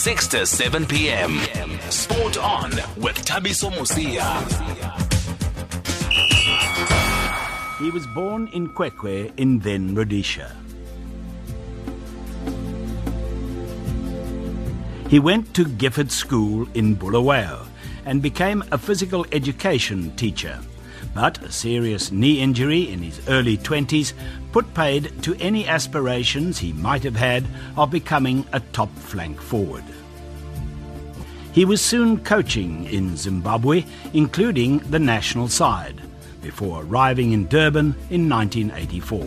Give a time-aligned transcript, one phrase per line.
[0.00, 1.38] 6 to 7 p.m.
[1.90, 4.24] Sport on with Thabiso Mosia.
[7.78, 10.56] He was born in Kwekwe in then Rhodesia.
[15.10, 17.66] He went to Gifford School in Bulawayo
[18.06, 20.58] and became a physical education teacher.
[21.14, 24.12] But a serious knee injury in his early 20s
[24.52, 27.46] put paid to any aspirations he might have had
[27.76, 29.84] of becoming a top flank forward.
[31.52, 36.00] He was soon coaching in Zimbabwe, including the national side,
[36.42, 39.26] before arriving in Durban in 1984.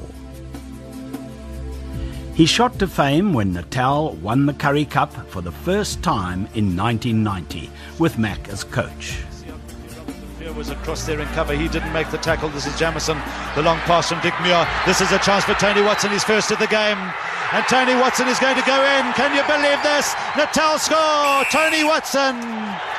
[2.34, 6.76] He shot to fame when Natal won the Currie Cup for the first time in
[6.76, 7.70] 1990,
[8.00, 9.20] with Mac as coach.
[10.55, 11.53] Was across there in cover.
[11.53, 12.48] He didn't make the tackle.
[12.49, 13.17] This is Jamison.
[13.55, 14.67] The long pass from Dick Muir.
[14.85, 16.12] This is a chance for Tony Watson.
[16.12, 16.98] His first of the game.
[17.52, 19.13] And Tony Watson is going to go in.
[19.13, 20.13] Can you believe this?
[20.37, 21.43] Natal score.
[21.49, 22.93] Tony Watson.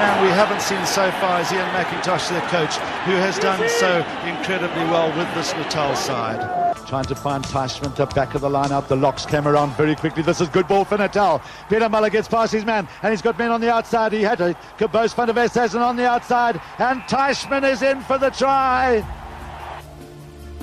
[0.00, 3.68] The man we haven't seen so far is Ian McIntosh, the coach, who has done
[3.68, 6.74] so incredibly well with this Natal side.
[6.86, 8.88] Trying to find Teichmann to back of the line out.
[8.88, 10.22] The locks came around very quickly.
[10.22, 11.42] This is good ball for Natal.
[11.68, 14.14] Pieter Muller gets past his man, and he's got men on the outside.
[14.14, 18.16] He had to Kobus van der Westhuizen on the outside, and Teichmann is in for
[18.16, 19.04] the try.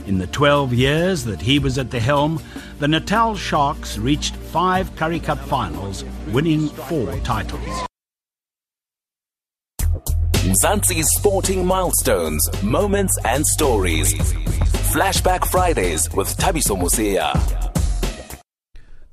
[0.08, 2.42] In the 12 years that he was at the helm,
[2.80, 7.87] the Natal Sharks reached five Currie Cup finals, winning four titles.
[10.58, 14.14] Mzansi's sporting milestones, moments, and stories.
[14.92, 17.77] Flashback Fridays with Thabiso Mosia.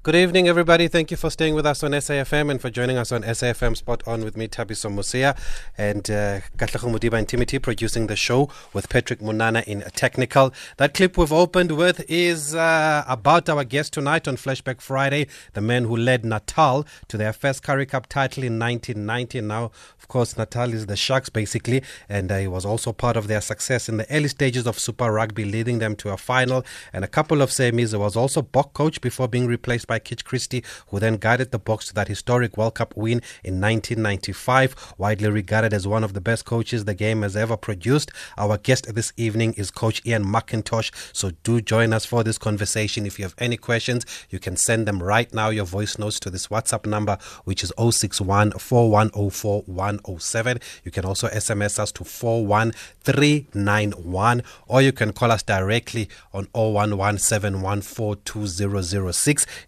[0.05, 0.87] Good evening, everybody.
[0.87, 4.03] Thank you for staying with us on SAFM and for joining us on SAFM Sport
[4.07, 5.35] On with me, Thabiso Mosia,
[5.79, 10.53] and uh, Mudiba and Timothy producing the show with Patrick Munana in technical.
[10.77, 15.63] That clip we've opened with is uh, about our guest tonight on Flashback Friday, the
[15.63, 19.41] man who led Natal to their first Currie Cup title in 1990.
[19.41, 23.27] Now, of course, Natal is the Sharks, basically, and uh, he was also part of
[23.27, 26.63] their success in the early stages of Super Rugby, leading them to a final
[26.93, 27.93] and a couple of semis.
[27.93, 31.59] He was also Bok coach before being replaced by Kitch Christie, who then guided the
[31.59, 34.95] Boks to that historic World Cup win in 1995.
[34.99, 38.11] Widely regarded as one of the best coaches the game has ever produced.
[38.37, 40.91] Our guest this evening is Coach Ian McIntosh.
[41.13, 43.07] So do join us for this conversation.
[43.07, 46.31] If you have any questions, you can send them right now, your voice notes to
[46.31, 50.61] this WhatsApp number, which is 061 4104 107.
[50.85, 56.95] You can also SMS us to 41391 or you can call us directly on 011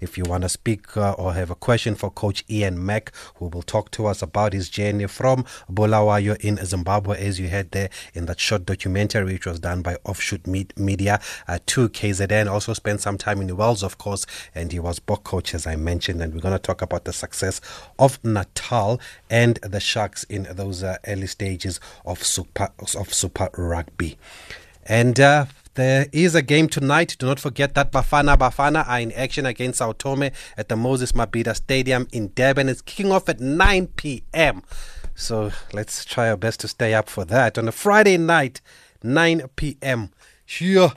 [0.00, 3.46] if you want to speak uh, or have a question for Coach Ian Mack, who
[3.46, 7.90] will talk to us about his journey from Bulawayo in Zimbabwe, as you heard there
[8.14, 12.50] in that short documentary, which was done by Offshoot Media uh, to KZN.
[12.50, 15.76] Also spent some time in Wales, of course, and he was Bok coach, as I
[15.76, 16.22] mentioned.
[16.22, 17.60] And we're going to talk about the success
[17.98, 19.00] of Natal
[19.30, 24.18] and the Sharks in those uh, early stages of Super of Super Rugby.
[24.84, 27.16] And uh, there is a game tonight.
[27.18, 31.12] Do not forget that Bafana Bafana are in action against Sao Tome at the Moses
[31.12, 32.68] Mabhida Stadium in Durban.
[32.68, 34.62] It's kicking off at 9 p.m.
[35.14, 38.60] So let's try our best to stay up for that on a Friday night,
[39.02, 40.10] 9 p.m.
[40.44, 40.92] Sure.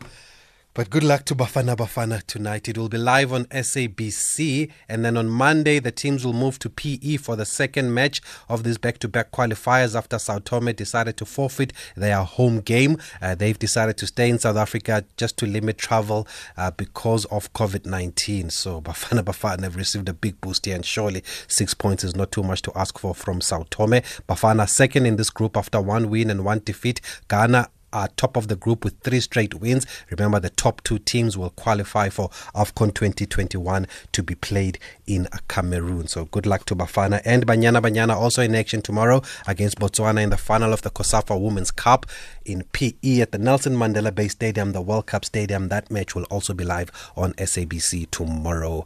[0.76, 2.70] But good luck to Bafana Bafana tonight.
[2.70, 4.70] It will be live on SABC.
[4.88, 8.64] And then on Monday, the teams will move to PE for the second match of
[8.64, 12.98] these back to back qualifiers after Sao Tome decided to forfeit their home game.
[13.20, 17.52] Uh, they've decided to stay in South Africa just to limit travel uh, because of
[17.54, 18.52] COVID 19.
[18.52, 22.32] So Bafana Bafana have received a big boost here, and surely six points is not
[22.32, 24.02] too much to ask for from Sao Tome.
[24.30, 27.02] Bafana second in this group after one win and one defeat.
[27.28, 29.86] Ghana are top of the group with three straight wins.
[30.10, 36.08] Remember, the top two teams will qualify for AFCON 2021 to be played in Cameroon.
[36.08, 40.30] So good luck to Bafana and Banyana Banyana also in action tomorrow against Botswana in
[40.30, 42.06] the final of the COSAFA Women's Cup
[42.46, 45.70] in PE at the Nelson Mandela Bay Stadium, the World Cup Stadium.
[45.70, 48.86] That match will also be live on SABC tomorrow.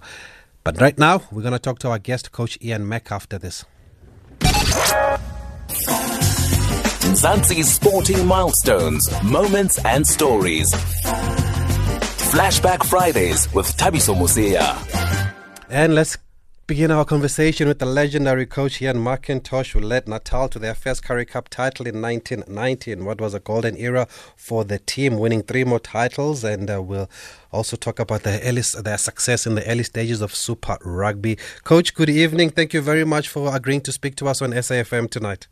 [0.63, 3.65] But right now, we're going to talk to our guest, Coach Ian Mack, after this.
[7.13, 10.73] Mzansi's sporting milestones, moments, and stories.
[12.33, 14.75] Flashback Fridays with Thabiso Mosia.
[15.69, 16.17] And let's
[16.65, 21.03] begin our conversation with the legendary coach Ian McIntosh, who led Natal to their first
[21.03, 25.43] Currie Cup title in 1990 in what was a golden era for the team, winning
[25.43, 26.43] three more titles.
[26.43, 27.11] And uh, we'll
[27.51, 31.37] also talk about their, early, their success in the early stages of Super Rugby.
[31.63, 32.49] Coach, good evening.
[32.49, 35.45] Thank you very much for agreeing to speak to us on SAFM tonight.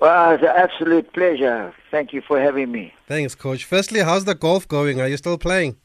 [0.00, 1.72] Well, it's an absolute pleasure.
[1.90, 2.92] Thank you for having me.
[3.06, 3.64] Thanks, Coach.
[3.64, 5.00] Firstly, how's the golf going?
[5.00, 5.76] Are you still playing?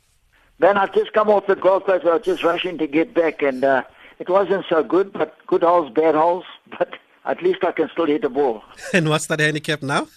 [0.59, 2.03] Then I've just come off the golf course.
[2.03, 3.83] I was just rushing to get back, and uh,
[4.19, 6.45] it wasn't so good, but good holes, bad holes.
[6.77, 6.95] But
[7.25, 8.63] at least I can still hit the ball.
[8.93, 10.07] and what's that handicap now?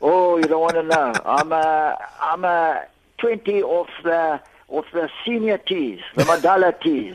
[0.00, 1.12] Oh, you don't want to know.
[1.24, 2.82] I'm a, I'm a
[3.18, 4.40] 20 off the
[4.72, 7.14] of the senior tees, the Madala tees.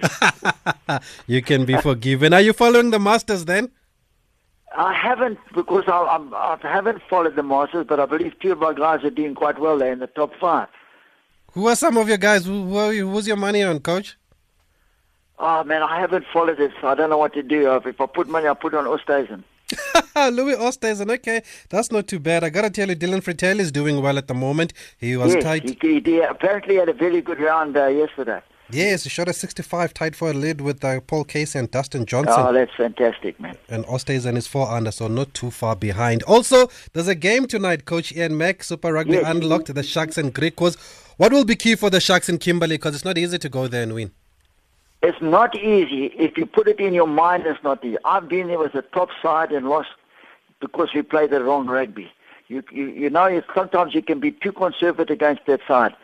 [1.27, 2.31] you can be forgiven.
[2.31, 3.71] Are you following the Masters then?
[4.77, 8.59] I haven't because I, I'm, I haven't followed the Masters, but I believe two of
[8.59, 10.67] my guys are doing quite well there in the top five.
[11.53, 12.45] Who are some of your guys?
[12.45, 14.17] Who, who, who's your money on, coach?
[15.39, 17.75] Oh man, I haven't followed it, so I don't know what to do.
[17.75, 19.43] If I put money, I put it on Oosthuizen.
[20.31, 22.43] Louis Oosthuizen, okay, that's not too bad.
[22.43, 24.73] I gotta tell you, Dylan Frittelli is doing well at the moment.
[24.99, 25.81] He was yes, tight.
[25.81, 28.41] He, he, apparently had a very good round uh, yesterday.
[28.69, 32.05] Yes, he shot a 65 tied for a lead with uh, Paul Casey and Dustin
[32.05, 32.35] Johnson.
[32.37, 33.55] Oh, that's fantastic, man.
[33.69, 36.23] And Oosthuizen is four under, so not too far behind.
[36.23, 39.23] Also, there's a game tonight, Coach Ian Mack, Super Rugby yes.
[39.25, 40.75] unlocked, the Sharks and Griquas.
[41.15, 42.75] What will be key for the Sharks in Kimberley?
[42.75, 44.11] Because it's not easy to go there and win.
[45.01, 46.07] It's not easy.
[46.17, 47.97] If you put it in your mind, it's not easy.
[48.03, 49.89] I've been there with the top side and lost
[50.59, 52.11] because we played the wrong rugby.
[52.47, 55.95] You, you, you know, sometimes you can be too conservative against that side.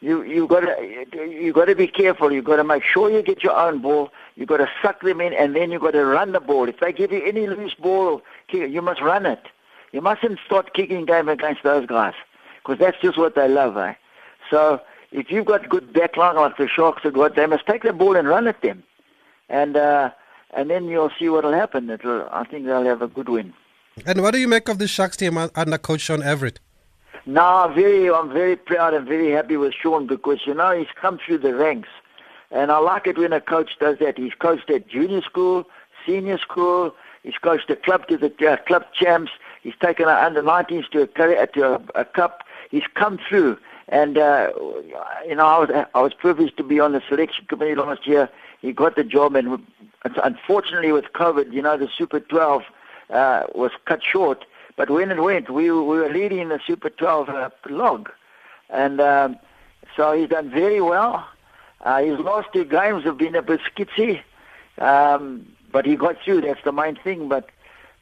[0.00, 2.32] You, you got to, you got to be careful.
[2.32, 4.10] You got to make sure you get your own ball.
[4.36, 6.68] You got to suck them in, and then you got to run the ball.
[6.68, 8.22] If they give you any loose ball,
[8.52, 9.42] you must run it.
[9.92, 12.14] You mustn't start kicking game against those guys
[12.62, 13.94] because that's just what they love, eh?
[14.50, 14.80] So
[15.10, 18.14] if you've got good backline like the Sharks have got, they must take the ball
[18.16, 18.82] and run at them,
[19.48, 20.10] and uh,
[20.54, 21.90] and then you'll see what'll happen.
[21.90, 23.52] It'll, I think they'll have a good win.
[24.06, 26.58] And what do you make of the Sharks team under Coach Sean Everitt?
[27.28, 31.18] No, very, I'm very proud and very happy with Sean because you know he's come
[31.18, 31.90] through the ranks,
[32.50, 34.16] and I like it when a coach does that.
[34.16, 35.68] He's coached at junior school,
[36.06, 36.94] senior school.
[37.22, 39.30] He's coached a club to the uh, club champs.
[39.62, 42.44] He's taken our under 19s to a, to a, a cup.
[42.70, 43.58] He's come through,
[43.88, 44.50] and uh,
[45.26, 48.30] you know I was I was privileged to be on the selection committee last year.
[48.62, 49.62] He got the job, and
[50.24, 52.62] unfortunately with COVID, you know the Super 12
[53.10, 54.46] uh, was cut short.
[54.78, 58.10] But when it went, we, we were leading the Super 12 uh, log.
[58.70, 59.36] And um,
[59.96, 61.26] so he's done very well.
[61.80, 64.22] Uh, his last two games have been a bit skitsy,
[64.78, 66.42] um, but he got through.
[66.42, 67.28] That's the main thing.
[67.28, 67.50] But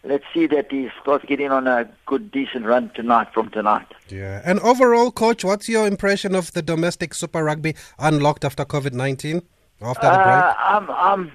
[0.04, 3.86] let's see that he starts getting on a good, decent run tonight from tonight.
[4.08, 4.42] Yeah.
[4.44, 9.40] And overall, coach, what's your impression of the domestic Super Rugby unlocked after COVID 19?
[9.80, 10.26] After the break?
[10.26, 11.32] Uh, um, um,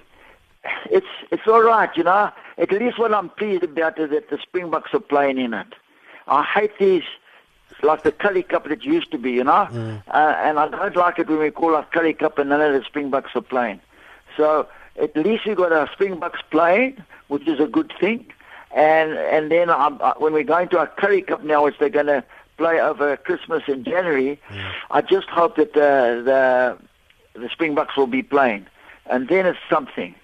[0.91, 2.31] it's it's all right, you know.
[2.57, 5.73] At least what I'm pleased about is that the Springboks are playing in it.
[6.27, 7.03] I hate these
[7.83, 9.67] like the Currie Cup that used to be, you know.
[9.71, 10.03] Mm.
[10.07, 12.73] Uh, and I don't like it when we call it Currie Cup and none of
[12.73, 13.79] the Springboks are playing.
[14.37, 14.67] So
[15.01, 18.25] at least we got our Springboks playing, which is a good thing.
[18.75, 21.89] And and then um, uh, when we're going to our Currie Cup now, which they're
[21.89, 22.23] going to
[22.57, 24.71] play over Christmas in January, mm.
[24.91, 28.67] I just hope that the the the Springboks will be playing,
[29.07, 30.15] and then it's something.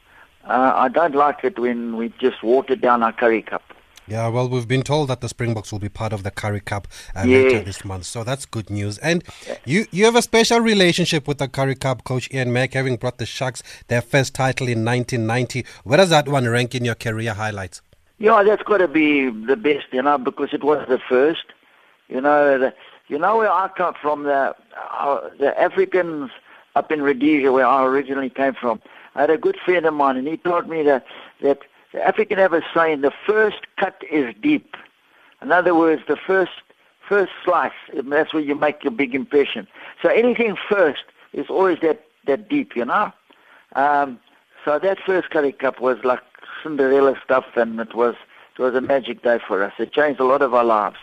[0.47, 3.63] Uh, I don't like it when we just water down our Currie Cup.
[4.07, 6.87] Yeah, well, we've been told that the Springboks will be part of the Currie Cup
[7.13, 7.51] uh, yes.
[7.51, 8.97] later this month, so that's good news.
[8.99, 9.21] And
[9.65, 13.17] you you have a special relationship with the Currie Cup, Coach Ian Mack, having brought
[13.17, 15.65] the Sharks their first title in 1990.
[15.83, 17.81] Where does that one rank in your career highlights?
[18.17, 21.43] Yeah, that's got to be the best, you know, because it was the first.
[22.07, 22.73] You know, the,
[23.09, 24.55] you know where I come from, the
[24.89, 26.31] uh, the Africans
[26.77, 28.81] up in Rhodesia, where I originally came from.
[29.17, 31.05] I had a good friend of mine, and he told me that
[31.41, 31.59] that
[31.91, 34.77] the African have a saying: the first cut is deep.
[35.41, 36.51] In other words, the first
[37.09, 37.71] first slice.
[37.93, 39.67] That's where you make your big impression.
[40.01, 43.11] So anything first is always that that deep, you know.
[43.75, 44.19] Um,
[44.63, 46.21] so that first Currie Cup was like
[46.61, 48.15] Cinderella stuff, and it was
[48.57, 49.73] it was a magic day for us.
[49.79, 50.97] It changed a lot of our lives.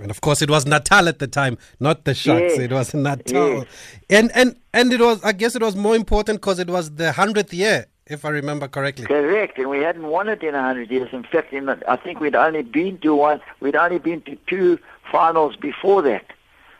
[0.00, 2.54] And of course, it was Natal at the time, not the Sharks.
[2.56, 2.58] Yes.
[2.58, 3.66] It was Natal, yes.
[4.10, 5.22] and and and it was.
[5.24, 8.68] I guess it was more important because it was the hundredth year, if I remember
[8.68, 9.06] correctly.
[9.06, 11.08] Correct, and we hadn't won it in a hundred years.
[11.12, 13.40] In fact, in I think we'd only been to one.
[13.60, 14.78] We'd only been to two
[15.10, 16.26] finals before that,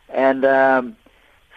[0.09, 0.95] and um,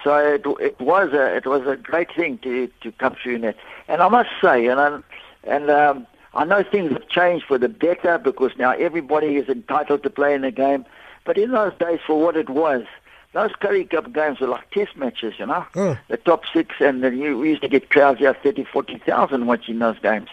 [0.02, 3.45] so it, it was a it was a great thing to to come through in
[3.45, 3.57] it.
[3.87, 5.00] And I must say, and I,
[5.45, 10.02] and um, I know things have changed for the better because now everybody is entitled
[10.05, 10.87] to play in the game.
[11.24, 12.84] But in those days, for what it was,
[13.32, 15.64] those Currie Cup games were like test matches, you know.
[15.76, 15.98] Oh.
[16.08, 19.98] The top six, and the, we used to get crowds here, 30, 40,000 watching those
[20.00, 20.28] games.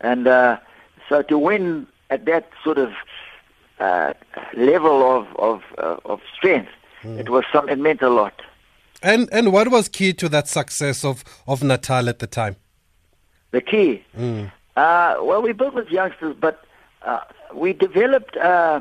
[0.00, 0.58] And uh,
[1.08, 2.92] so to win at that sort of
[3.80, 4.12] uh,
[4.54, 6.70] level of of, uh, of strength,
[7.02, 7.18] mm.
[7.18, 8.42] it was some, it meant a lot.
[9.02, 12.56] And and what was key to that success of, of Natal at the time?
[13.52, 14.50] The key, mm.
[14.76, 16.64] uh, well, we built with youngsters, but
[17.02, 17.20] uh,
[17.54, 18.80] we developed uh,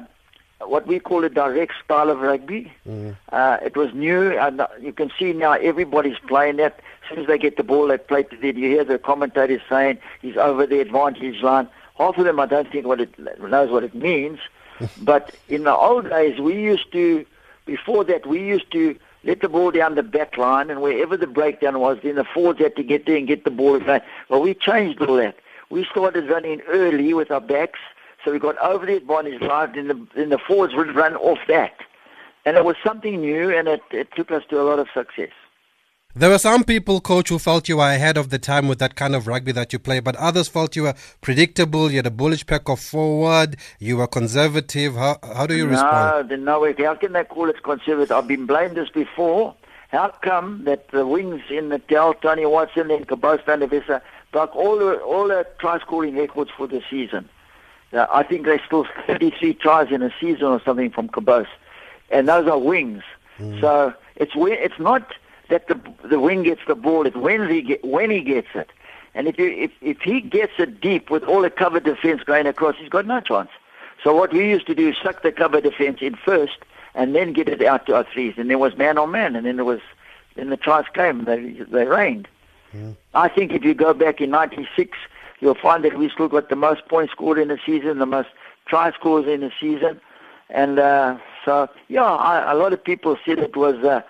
[0.67, 2.72] what we call a direct style of rugby.
[2.88, 3.15] Mm.
[3.32, 6.79] Uh, it was new, and uh, you can see now everybody's playing that.
[7.03, 8.55] As soon as they get the ball, they play to it.
[8.55, 11.67] You hear the commentators saying he's over the advantage line.
[11.98, 14.39] Half of them, I don't think what it knows what it means.
[15.01, 17.25] but in the old days, we used to,
[17.65, 21.27] before that, we used to let the ball down the back line, and wherever the
[21.27, 23.79] breakdown was, then the forwards had to get there and get the ball.
[24.29, 25.38] Well, we changed all that.
[25.70, 27.79] We started running early with our backs,
[28.24, 31.39] so we got over the advantage line, then the, then the forwards would run off
[31.48, 31.75] that.
[32.46, 35.32] And it was something new, and it, it took us to a lot of success.
[36.15, 38.94] There were some people, coach, who felt you were ahead of the time with that
[38.96, 41.89] kind of rugby that you play, but others felt you were predictable.
[41.89, 43.58] You had a bullish pack of forward.
[43.80, 44.94] You were conservative.
[44.94, 46.30] How, how do you respond?
[46.30, 46.75] No, no way.
[46.77, 48.12] How can they call it conservative?
[48.12, 49.56] I've been blamed this before.
[49.88, 54.01] How come that the wings in the Dell, Tony Watson, and Kobus Van der Vessa
[54.32, 57.27] broke all the all the try scoring records for the season?
[57.94, 61.48] Uh, I think they still 33 tries in a season or something from Kobus,
[62.10, 63.04] and those are wings.
[63.40, 63.62] Mm.
[63.62, 65.14] So it's it's not
[65.50, 67.06] that the the wing gets the ball.
[67.06, 68.70] It's when he get, when he gets it.
[69.16, 72.48] And if you if if he gets it deep with all the cover defense going
[72.48, 73.50] across, he's got no chance.
[74.04, 76.58] So what we used to do is suck the cover defense in first,
[76.94, 78.34] and then get it out to our threes.
[78.38, 79.82] And there was man on man, and then there was
[80.36, 81.26] then the tries came.
[81.26, 82.28] They they rained.
[83.14, 84.98] I think if you go back in '96,
[85.44, 88.30] you'll find that we still got the most points scored in the season, the most
[88.66, 90.00] try scores in the season,
[90.50, 93.76] and uh, so yeah, I, a lot of people said it was.
[93.84, 94.02] Uh,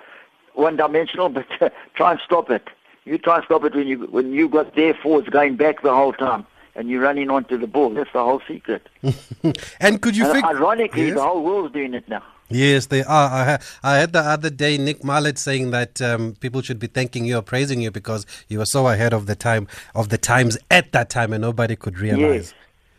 [0.55, 2.69] one dimensional, but uh, try and stop it.
[3.05, 5.91] You try and stop it when you when you got their forwards going back the
[5.95, 7.89] whole time and you're running onto the ball.
[7.89, 8.87] That's the whole secret.
[9.79, 10.45] and could you And think?
[10.45, 11.15] ironically, Yes?
[11.15, 12.21] the whole world's doing it now.
[12.53, 13.29] Yes, they are.
[13.31, 16.87] I, ha- I had the other day Nick Mallett saying that um, people should be
[16.87, 20.17] thanking you or praising you because you were so ahead of the time of the
[20.17, 22.21] times at that time, and nobody could realize.
[22.21, 22.53] Yes.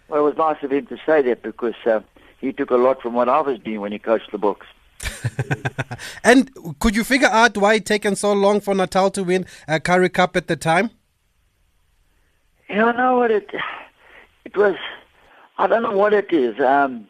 [0.08, 2.00] Well, it was nice of him to say that because uh,
[2.40, 4.66] he took a lot from what I was doing when he coached the Boks.
[6.24, 9.80] And could you figure out why it taken so long for Natal to win a
[9.80, 10.90] Currie Cup at the time?
[12.68, 13.50] You know what it?
[14.44, 14.76] It was.
[15.58, 16.58] I don't know what it is.
[16.60, 17.06] Um,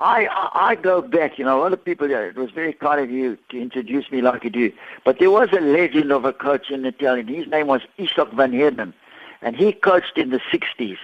[0.00, 1.38] I, I I go back.
[1.38, 2.10] You know, a lot of people.
[2.10, 4.72] It was very kind of you to introduce me like you do.
[5.04, 7.28] But there was a legend of a coach in Italian.
[7.28, 8.94] His name was Izak van Heerden,
[9.42, 10.98] and he coached in the '60s.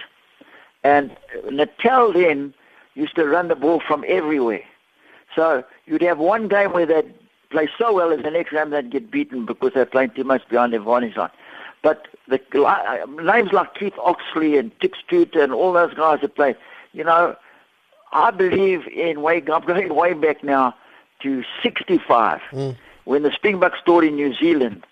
[0.83, 1.15] And
[1.49, 2.53] Natal then
[2.95, 4.63] used to run the ball from everywhere.
[5.35, 7.13] So you'd have one game where they'd
[7.51, 10.47] play so well, and the next game they'd get beaten because they're playing too much
[10.49, 11.29] behind their varnish line.
[11.83, 16.35] But the li- names like Keith Oxlee and Dick Stuter and all those guys that
[16.35, 16.55] play,
[16.93, 17.35] you know,
[18.11, 19.43] I believe in way.
[19.51, 20.75] I'm going way back now
[21.21, 22.77] to '65 mm.
[23.05, 24.85] when the Springboks toured in New Zealand.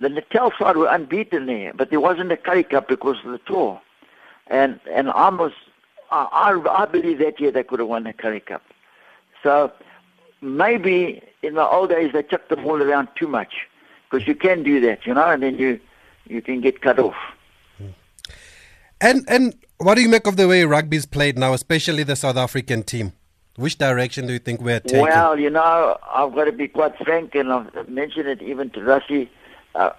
[0.00, 3.38] The Natal side were unbeaten there, but there wasn't a Currie Cup because of the
[3.38, 3.80] tour.
[4.46, 5.52] And and I was,
[6.10, 8.62] I I I believe that year they could have won the Currie Cup.
[9.42, 9.72] So
[10.40, 13.66] maybe in the old days they chucked the ball around too much
[14.10, 15.80] because you can do that, you know, and then you
[16.26, 17.16] you can get cut off.
[19.00, 22.36] And and what do you make of the way rugby's played now, especially the South
[22.36, 23.12] African team?
[23.56, 25.02] Which direction do you think we're taking?
[25.02, 28.80] Well, you know, I've got to be quite frank, and I've mentioned it even to
[28.80, 29.28] Rassie.
[29.74, 29.90] Uh,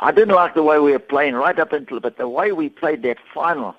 [0.00, 2.68] I didn't like the way we were playing right up until, but the way we
[2.68, 3.74] played that final,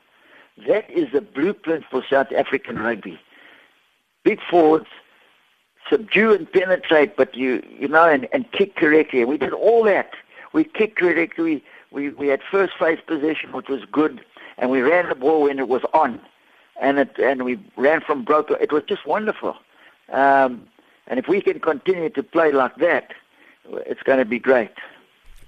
[0.67, 3.19] that is the blueprint for South African rugby.
[4.23, 4.87] Big forwards,
[5.89, 9.25] subdue and penetrate, but you you know, and, and kick correctly.
[9.25, 10.11] We did all that.
[10.53, 11.63] We kicked correctly.
[11.95, 14.23] We we had first phase possession, which was good,
[14.57, 16.19] and we ran the ball when it was on,
[16.79, 18.51] and it and we ran from broke.
[18.51, 19.55] It was just wonderful.
[20.11, 20.67] Um,
[21.07, 23.13] and if we can continue to play like that,
[23.69, 24.73] it's going to be great.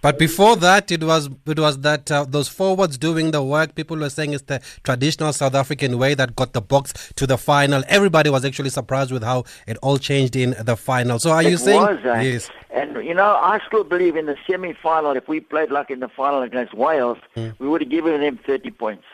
[0.01, 3.75] But before that, it was it was that uh, those forwards doing the work.
[3.75, 7.37] People were saying it's the traditional South African way that got the Boks to the
[7.37, 7.83] final.
[7.87, 11.19] Everybody was actually surprised with how it all changed in the final.
[11.19, 12.21] So are you it saying was, eh?
[12.21, 12.49] yes?
[12.69, 15.15] And you know, I still believe in the semi-final.
[15.15, 18.71] If we played like in the final against Wales, we would have given them 30
[18.71, 19.05] points.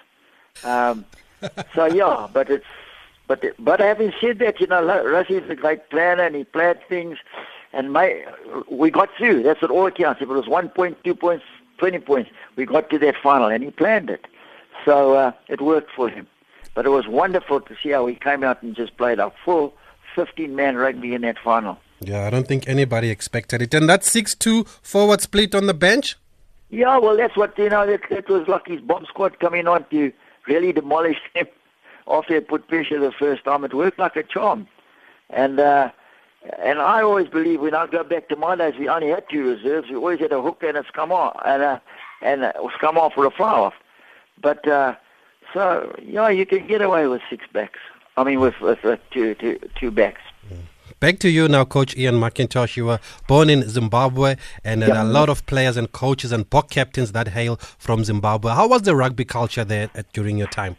[0.64, 1.06] Um,
[1.74, 2.66] so yeah, but it's
[3.28, 6.80] but but having said that, you know, Rassie is a great planner and he planned
[6.90, 7.18] things,
[7.74, 8.24] and my
[8.70, 9.44] we got through.
[9.44, 10.22] That's what all counts.
[10.22, 11.44] If it was one point, two points,
[11.80, 14.26] 20 points, we got to that final, and he planned it.
[14.86, 16.28] So uh, it worked for him.
[16.76, 19.74] But it was wonderful to see how he came out and just played a full
[20.16, 21.78] 15-man rugby in that final.
[22.00, 23.74] Yeah, I don't think anybody expected it.
[23.74, 26.18] And that six-two forward split on the bench.
[26.70, 27.86] Yeah, well, that's what you know.
[27.86, 30.12] That, that was his bomb squad coming on to
[30.48, 31.46] really demolish them
[32.08, 33.64] after they put pressure the first time.
[33.64, 34.68] It worked like a charm,
[35.30, 35.92] and uh,
[36.60, 39.44] and I always believe when I go back to my days, we only had two
[39.44, 39.90] reserves.
[39.90, 41.82] We always had a hooker and a scrum-half, and a
[42.22, 43.74] and a scrum-half or a flyhalf.
[44.42, 44.96] But uh,
[45.54, 47.80] so yeah, you can get away with six backs.
[48.16, 50.22] I mean, with, with, with two, two, two backs.
[51.00, 52.78] Back to you now, Coach Ian McIntosh.
[52.78, 56.50] You were born in Zimbabwe, and there are a lot of players and coaches and
[56.50, 58.54] BOK captains that hail from Zimbabwe.
[58.54, 60.78] How was the rugby culture there at, during your time?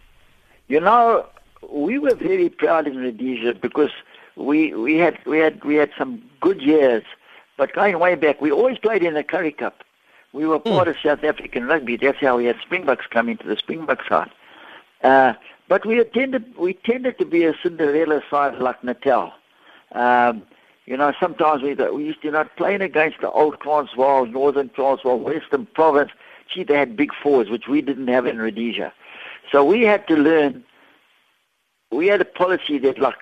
[0.69, 1.27] You know,
[1.71, 3.91] we were very proud in Rhodesia because
[4.37, 7.05] we we had we had we had some good years.
[7.57, 9.85] But going way back, we always played in the Currie Cup.
[10.33, 11.97] We were part of South African rugby.
[11.97, 14.31] That's how we had Springboks come into the Springbok side.
[15.05, 15.35] Uh,
[15.69, 19.33] but we tended we tended to be a Cinderella side like Natal.
[19.93, 20.43] Um,
[20.87, 25.19] you know, sometimes we we used to not playing against the old Transvaal, Northern Transvaal,
[25.19, 26.11] Western Province.
[26.53, 28.93] Gee, they had big fours, which we didn't have in Rhodesia.
[29.51, 30.65] So we had to learn.
[31.91, 33.21] We had a policy that, like,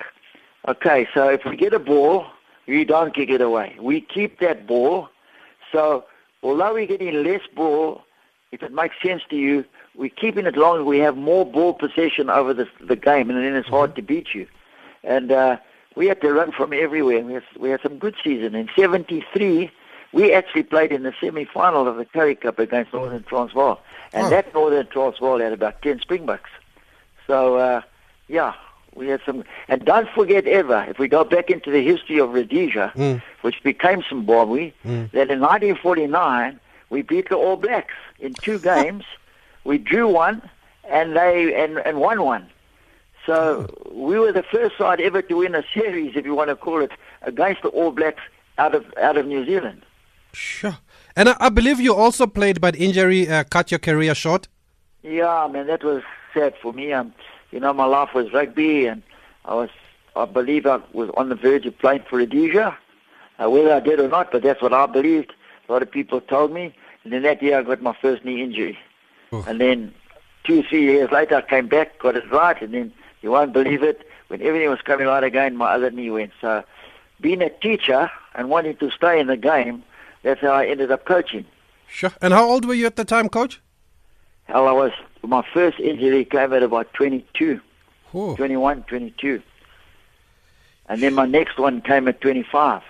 [0.68, 2.26] okay, so if we get a ball,
[2.66, 3.76] we don't kick it away.
[3.80, 5.08] We keep that ball.
[5.72, 6.04] So
[6.42, 8.02] although we're getting less ball,
[8.52, 9.64] if it makes sense to you,
[9.94, 10.84] we're keeping it longer.
[10.84, 14.34] We have more ball possession over the the game, and then it's hard to beat
[14.34, 14.46] you.
[15.04, 15.56] And uh,
[15.96, 17.20] we had to run from everywhere.
[17.22, 18.54] We had, we had some good season.
[18.54, 19.70] In '73,
[20.12, 23.80] we actually played in the semi-final of the Currie Cup against Northern Transvaal,
[24.12, 24.30] and Oh.
[24.30, 26.50] that Northern Transvaal had about 10 Springboks.
[27.26, 27.80] So, uh,
[28.28, 28.52] yeah,
[28.94, 29.44] we had some.
[29.68, 34.02] And don't forget ever, if we go back into the history of Rhodesia, which became
[34.08, 36.58] Zimbabwe, that in 1949
[36.90, 39.04] we beat the All Blacks in two games.
[39.64, 40.42] we drew one,
[40.88, 42.48] and they and, and won one.
[43.26, 46.56] So we were the first side ever to win a series, if you want to
[46.56, 46.90] call it,
[47.22, 48.22] against the All Blacks
[48.58, 49.82] out of out of New Zealand.
[50.32, 50.78] Sure.
[51.14, 54.48] And I, I believe you also played, but injury uh, cut your career short.
[55.02, 56.02] Yeah, man, that was
[56.34, 56.92] sad for me.
[56.92, 57.12] Um,
[57.52, 59.02] you know, my life was rugby, and
[59.44, 59.70] I was,
[60.16, 62.76] I believe, I was on the verge of playing for Rhodesia,
[63.38, 64.32] uh, whether I did or not.
[64.32, 65.32] But that's what I believed.
[65.68, 66.74] A lot of people told me.
[67.04, 68.78] And then that year, I got my first knee injury,
[69.32, 69.92] and then
[70.44, 72.92] two, three years later, I came back, got it right, and then
[73.22, 74.06] you won't believe it.
[74.28, 76.32] When everything was coming right again, my other knee went.
[76.40, 76.64] So,
[77.20, 79.82] being a teacher and wanting to stay in the game,
[80.22, 81.44] that's how I ended up coaching.
[81.86, 82.12] Sure.
[82.22, 83.60] And how old were you at the time, coach?
[84.44, 87.60] Hell, I was my first injury came at about 22,
[88.14, 88.36] Oh.
[88.36, 89.42] 21, 22,
[90.88, 92.82] and then my next one came at 25.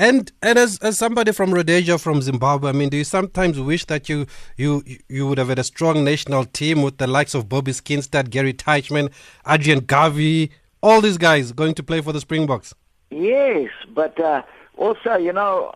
[0.00, 3.84] And and as as somebody from Rhodesia, from Zimbabwe, I mean, do you sometimes wish
[3.86, 7.48] that you you you would have had a strong national team with the likes of
[7.48, 9.10] Bobby Skinstad, Gary Teichmann,
[9.44, 10.52] Adrian Garvey,
[10.84, 12.74] all these guys going to play for the Springboks?
[13.10, 14.42] Yes, but uh,
[14.76, 15.74] also, you know,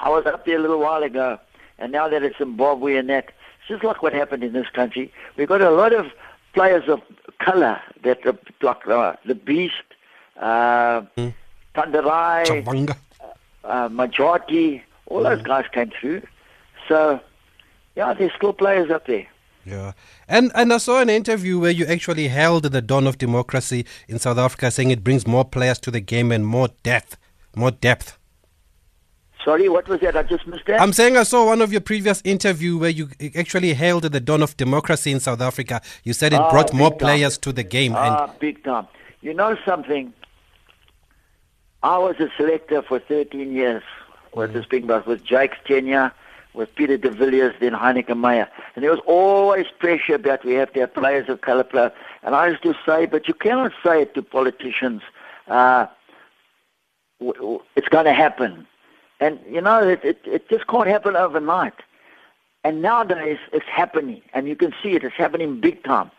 [0.00, 1.40] I was up there a little while ago,
[1.80, 3.32] and now that it's Zimbabwe and that,
[3.68, 5.12] just like what happened in this country.
[5.36, 6.06] We've got a lot of
[6.54, 7.00] players of
[7.38, 9.74] color that are like uh, the Beast,
[10.40, 11.02] uh,
[11.74, 12.96] Tonderai, Chavhanga.
[13.64, 16.22] uh, Majority, all those guys came through.
[16.88, 17.20] So,
[17.94, 19.26] yeah, there's still players up there.
[19.64, 19.92] Yeah.
[20.28, 24.20] And and I saw an interview where you actually held the dawn of democracy in
[24.20, 27.16] South Africa, saying it brings more players to the game and more depth,
[27.56, 28.16] more depth.
[29.46, 30.16] Sorry, what was that?
[30.16, 30.80] I just missed that.
[30.80, 34.42] I'm saying I saw one of your previous interview where you actually hailed the dawn
[34.42, 35.80] of democracy in South Africa.
[36.02, 36.98] You said it Ah, brought more time.
[36.98, 37.92] players to the game.
[37.94, 38.88] and Ah, big time.
[39.22, 40.12] You know something?
[41.84, 43.84] I was a selector for 13 years
[44.34, 46.10] with the Springboks, with Jake's tenure,
[46.52, 48.48] with Peter de Villiers, then Heyneke Meyer.
[48.74, 51.90] And there was always pressure about we have to have players of colour play.
[52.24, 55.02] And I used to say, but you cannot say it to politicians.
[55.46, 55.86] Uh,
[57.76, 58.66] it's going to happen.
[59.20, 61.74] And, you know, it, it, it just can't happen overnight.
[62.64, 65.04] And nowadays, it's happening, and you can see it.
[65.04, 66.10] It's happening big time.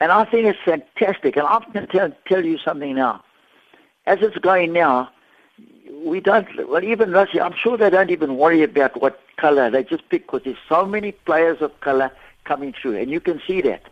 [0.00, 1.36] And I think it's fantastic.
[1.36, 3.22] And I'm going to tell, tell you something now.
[4.06, 5.10] As it's going now,
[6.04, 9.70] we don't, well, even Rassie, I'm sure they don't even worry about what color.
[9.70, 12.12] They just pick because there's so many players of color
[12.44, 12.96] coming through.
[12.96, 13.82] And you can see that.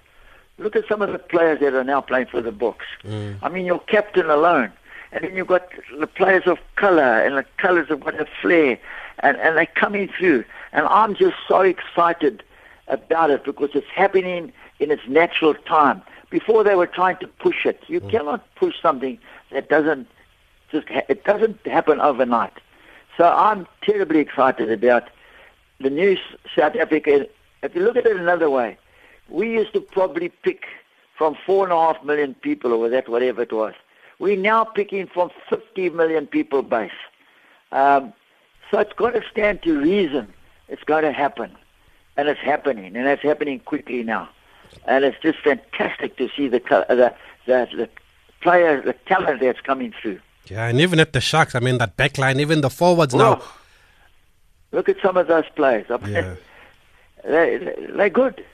[0.59, 2.87] Look at some of the players that are now playing for the Boks.
[3.05, 3.39] Mm.
[3.43, 4.73] I mean, your captain alone.
[5.17, 5.67] And then you've got
[5.99, 8.79] the players of color, and the colors have got a flair,
[9.21, 10.45] and, and they're coming through.
[10.73, 12.43] And I'm just so excited
[12.89, 16.03] about it because it's happening in its natural time.
[16.29, 17.83] Before they were trying to push it.
[17.87, 18.11] You mm.
[18.11, 19.19] cannot push something
[19.53, 20.07] that doesn't
[20.71, 22.53] just ha- it doesn't happen overnight.
[23.17, 25.05] So I'm terribly excited about
[25.81, 26.19] the new
[26.55, 27.27] South Africa.
[27.63, 28.77] If you look at it another way,
[29.31, 30.67] we used to probably pick
[31.17, 33.73] from four and a half million people or that whatever it was.
[34.19, 36.91] We're now picking from 50 million people base.
[37.73, 38.13] Um,
[38.71, 40.33] so it's got to stand to reason.
[40.69, 41.55] It's got to happen,
[42.17, 44.29] and it's happening, and it's happening quickly now.
[44.87, 47.15] And it's just fantastic to see the the
[47.47, 47.89] the, the
[48.41, 50.19] player, the talent that's coming through.
[50.49, 53.43] yeah, and even at the Sharks, I mean that back line, even the forwards now.
[54.73, 55.87] Look at some of those players.
[55.91, 56.35] I mean, Yeah.
[57.25, 58.45] they, they're good.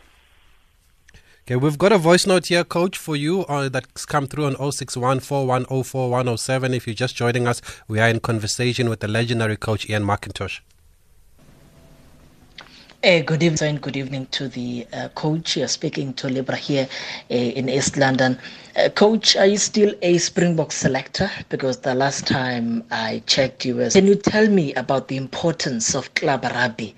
[1.44, 4.72] Okay, we've got a voice note here, Coach, for you uh, that's come through on
[4.72, 10.04] 061 If you're just joining us, we are in conversation with the legendary coach Ian
[10.04, 10.60] McIntosh.
[13.02, 15.56] Uh, good evening good evening to the uh, coach.
[15.56, 16.88] You're speaking to Libra here
[17.28, 18.38] uh, in East London.
[18.76, 21.28] Uh, coach, are you still a Springbok selector?
[21.48, 23.90] Because the last time I checked, you were.
[23.90, 26.94] Can you tell me about the importance of club rugby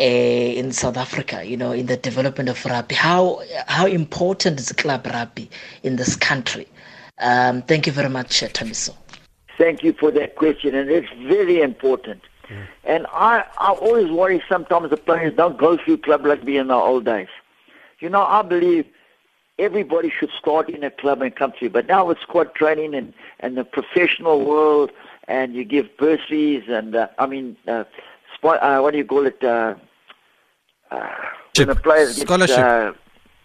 [0.00, 1.44] in South Africa?
[1.44, 2.94] You know, in the development of rugby.
[2.94, 5.50] How how important is club rugby
[5.82, 6.66] in this country?
[7.18, 8.94] Um, thank you very much, uh, Thabiso.
[9.58, 12.22] Thank you for that question, and it's very important.
[12.84, 16.74] And I, I always worry sometimes the players don't go through club rugby in the
[16.74, 17.28] old days.
[18.00, 18.86] You know, I believe
[19.58, 21.70] everybody should start in a club and come through.
[21.70, 24.90] But now with squad training and, and the professional world,
[25.28, 27.84] and you give bursaries and, uh, I mean, uh,
[28.34, 29.44] spot, uh, what do you call it?
[29.44, 29.74] Uh,
[30.90, 31.08] uh,
[31.56, 32.58] when the players get Scholarship.
[32.58, 32.92] uh,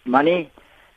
[0.04, 0.50] money.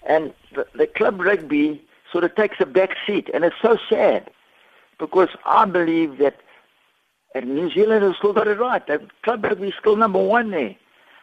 [0.07, 1.81] And the, the club rugby
[2.11, 3.29] sort of takes a back seat.
[3.33, 4.29] And it's so sad
[4.97, 6.39] because I believe that
[7.35, 8.85] and New Zealand has still got it right.
[8.85, 10.75] The club rugby is still number one there.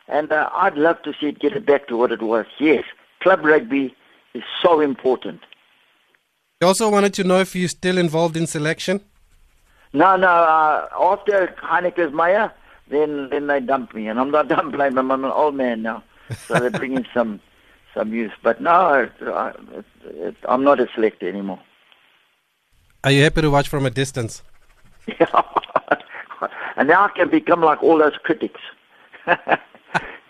[0.09, 2.47] And uh, I'd love to see it get it back to what it was.
[2.59, 2.85] Yes,
[3.21, 3.95] club rugby
[4.35, 5.41] is so important.
[6.62, 9.01] I also wanted to know if you're still involved in selection.
[9.93, 12.53] No, no, uh, after Heyneke's Meyer,
[12.88, 14.09] then then they dump me.
[14.09, 15.11] And I'm not done playing them.
[15.11, 16.03] I'm an old man now.
[16.46, 17.40] So they're bringing some
[17.94, 18.33] some youth.
[18.42, 21.61] But no, uh, it, it, I'm not a selector anymore.
[23.05, 24.42] Are you happy to watch from a distance?
[25.07, 25.27] Yeah,
[26.77, 28.61] and now I can become like all those critics.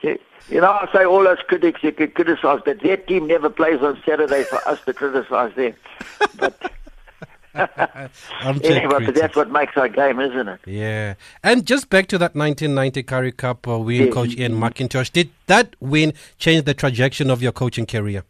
[0.02, 3.80] you know, I say all those critics you can criticize, but their team never plays
[3.80, 5.74] on Saturday for us to criticize them.
[6.38, 6.72] But
[8.64, 10.60] anyway, but that's what makes our game, isn't it?
[10.66, 11.14] Yeah.
[11.42, 14.14] And just back to that 1990 Currie Cup uh, win, Yes.
[14.14, 15.10] Coach Ian McIntosh.
[15.12, 18.24] Did that win change the trajectory of your coaching career?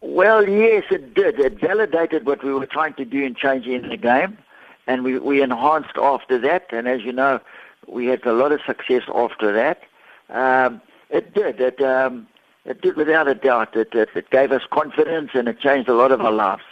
[0.00, 1.40] Well, yes, it did.
[1.40, 4.38] It validated what we were trying to do in changing the game,
[4.86, 6.66] and we, we enhanced after that.
[6.70, 7.40] And as you know,
[7.88, 9.82] we had a lot of success after that.
[10.30, 11.60] Um, it did.
[11.60, 12.28] It, um,
[12.64, 13.74] it did without a doubt.
[13.74, 16.62] It, it, it gave us confidence, and it changed a lot of our lives.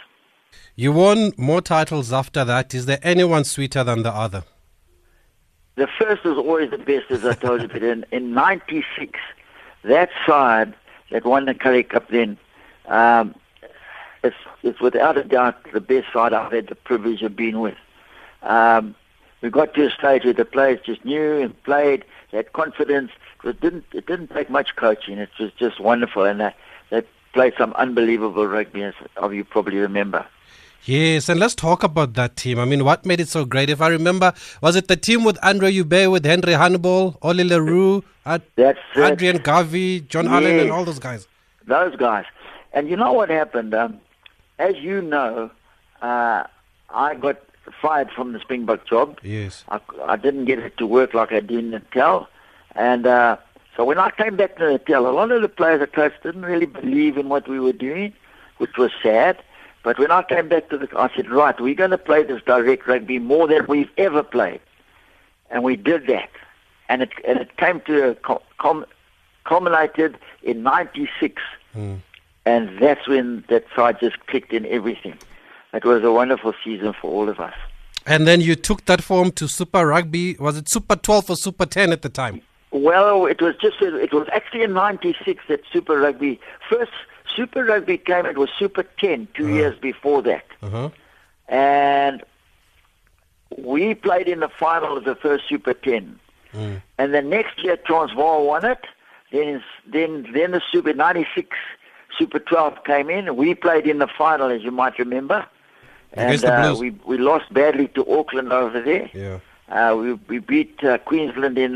[0.79, 2.75] You won more titles after that.
[2.75, 4.43] Is there anyone sweeter than the other?
[5.73, 7.67] The first is always the best, as I told you.
[7.67, 9.19] But in, in '96,
[9.85, 10.75] that side
[11.09, 12.37] that won the Currie Cup then,
[12.85, 13.33] um,
[14.23, 17.77] it's, it's without a doubt the best side I've had the privilege of being with.
[18.43, 18.93] Um,
[19.41, 23.09] we got to a stage where the players just knew and played, they had confidence.
[23.43, 25.17] It didn't, it didn't take much coaching.
[25.17, 26.53] It was just wonderful, and they,
[26.91, 27.01] they
[27.33, 28.93] played some unbelievable rugby, as
[29.31, 30.23] you probably remember.
[30.85, 32.59] Yes, and let's talk about that team.
[32.59, 33.69] I mean, what made it so great?
[33.69, 38.03] If I remember, was it the team with Andre Joubert, with Henry Honiball, Oli LaRue,
[38.25, 38.43] Ad-
[38.95, 41.27] Adrian Garvey, John Allan, and all those guys?
[41.67, 42.25] those guys.
[42.73, 43.73] And you know what happened?
[43.73, 43.99] Um,
[44.59, 45.51] as you know,
[46.01, 46.43] uh,
[46.89, 47.41] I got
[47.81, 49.19] fired from the Springbok job.
[49.21, 49.63] Yes.
[49.69, 52.27] I, I didn't get it to work like I did in Natal.
[52.75, 53.37] And uh,
[53.75, 56.45] so when I came back to Natal, a lot of the players at Coast didn't
[56.45, 58.13] really believe in what we were doing,
[58.57, 59.37] which was sad.
[59.87, 62.41] But when I came back to the, I said, right, we're going to play this
[62.45, 64.59] direct rugby more than we've ever played.
[65.49, 66.29] And we did that.
[66.89, 68.15] And it, and it came to a
[68.59, 68.85] com,
[69.45, 71.41] culminated in 96.
[71.71, 71.95] Hmm.
[72.45, 75.17] And that's when that side just clicked in everything.
[75.71, 77.55] It was a wonderful season for all of us.
[78.05, 80.35] And then you took that form to Super Rugby.
[80.37, 82.41] Was it Super 12 or Super 10 at the time?
[82.71, 86.37] Well, it was just it was actually in '96 that Super Rugby
[86.69, 86.91] first
[87.37, 88.25] Super Rugby came.
[88.25, 90.89] It was Super 10 two years before that, Uh-huh.
[91.47, 92.23] and
[93.57, 96.19] we played in the final of the first Super 10.
[96.97, 98.83] And the next year Transvaal won it.
[99.31, 101.55] Then then then the Super '96
[102.17, 103.35] Super 12 came in.
[103.35, 105.45] We played in the final, as you might remember,
[106.13, 109.07] and uh, we we lost badly to Auckland over there.
[109.13, 109.39] Yeah.
[109.69, 111.73] Uh, we we beat uh, Queensland in.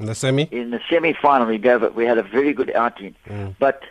[0.00, 0.44] In the semi?
[0.50, 1.94] in the semi-final we gave it.
[1.94, 3.14] We had a very good outing,
[3.60, 3.84] but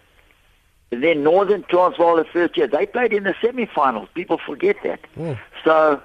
[0.91, 4.07] then Northern Transvaal the first year they played in the semi-finals.
[4.13, 4.99] People forget that.
[5.15, 5.33] Hmm.
[5.63, 6.01] So,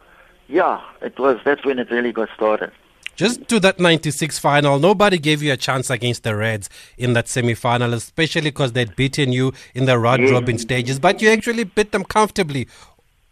[0.48, 1.38] yeah, it was.
[1.44, 2.72] That's when it really got started.
[3.16, 7.28] Just to that 96 final, nobody gave you a chance against the Reds in that
[7.28, 10.30] semi final, especially because they'd beaten you in the round Yes.
[10.32, 12.66] robin stages, but you actually beat them comfortably.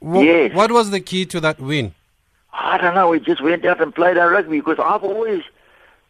[0.00, 0.54] Wha- Yes.
[0.54, 1.94] What was the key to that win?
[2.52, 3.08] I don't know.
[3.08, 5.42] We just went out and played our rugby because I've always,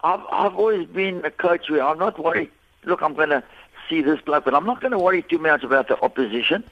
[0.03, 2.51] I've I've always been a coach where I'm not worried.
[2.85, 3.43] Look, I'm going to
[3.89, 6.65] see this bloke, but I'm not going to worry too much about the opposition.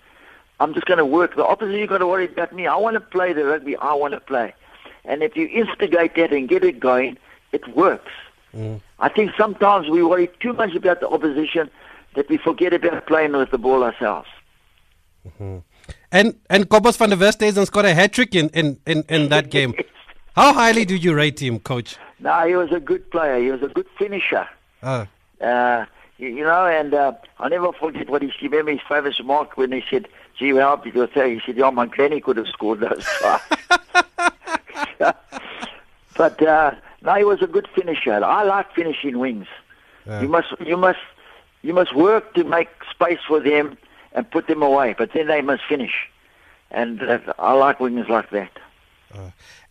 [0.61, 1.37] I'm just going to work.
[1.37, 2.67] The opposition you got to worry about me.
[2.67, 4.55] I want to play the rugby I want to play,
[5.05, 7.19] and if you instigate that and get it going,
[7.53, 8.13] it works.
[8.99, 11.69] I think sometimes we worry too much about the opposition
[12.15, 14.29] that we forget about playing with the ball ourselves.
[16.11, 19.51] And and Kobus van der Westhuizen scored a hat trick in, in, in, in that
[19.57, 19.75] game.
[20.35, 21.97] How highly do you rate him, coach?
[22.19, 23.39] No, he was a good player.
[23.39, 24.49] He was a good finisher.
[24.83, 25.05] Uh,
[25.41, 25.85] Uh,
[26.19, 28.51] you, know, and uh, I'll never forget what he said.
[28.51, 31.87] Remember his famous remark when he said, gee, well, because uh, he said, yeah, my
[31.87, 33.41] granny could have scored those tries.
[36.17, 38.25] but uh, no, he was a good finisher.
[38.25, 39.47] I like finishing wings.
[40.23, 40.99] You must, you must,
[41.63, 43.77] you must work to make space for them
[44.13, 46.09] and put them away, but then they must finish.
[46.71, 48.51] And uh, I like wings like that.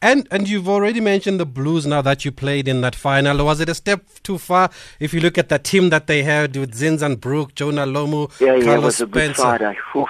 [0.01, 3.45] And and you've already mentioned the Blues now that you played in that final.
[3.45, 4.69] Was it a step too far
[4.99, 8.53] if you look at the team that they had with Zinzan Brooke, Jonah Lomu, Yeah,
[8.53, 9.41] yeah, it Carlos was a good Spencer?
[9.41, 9.61] side.
[9.61, 10.07] I, whew,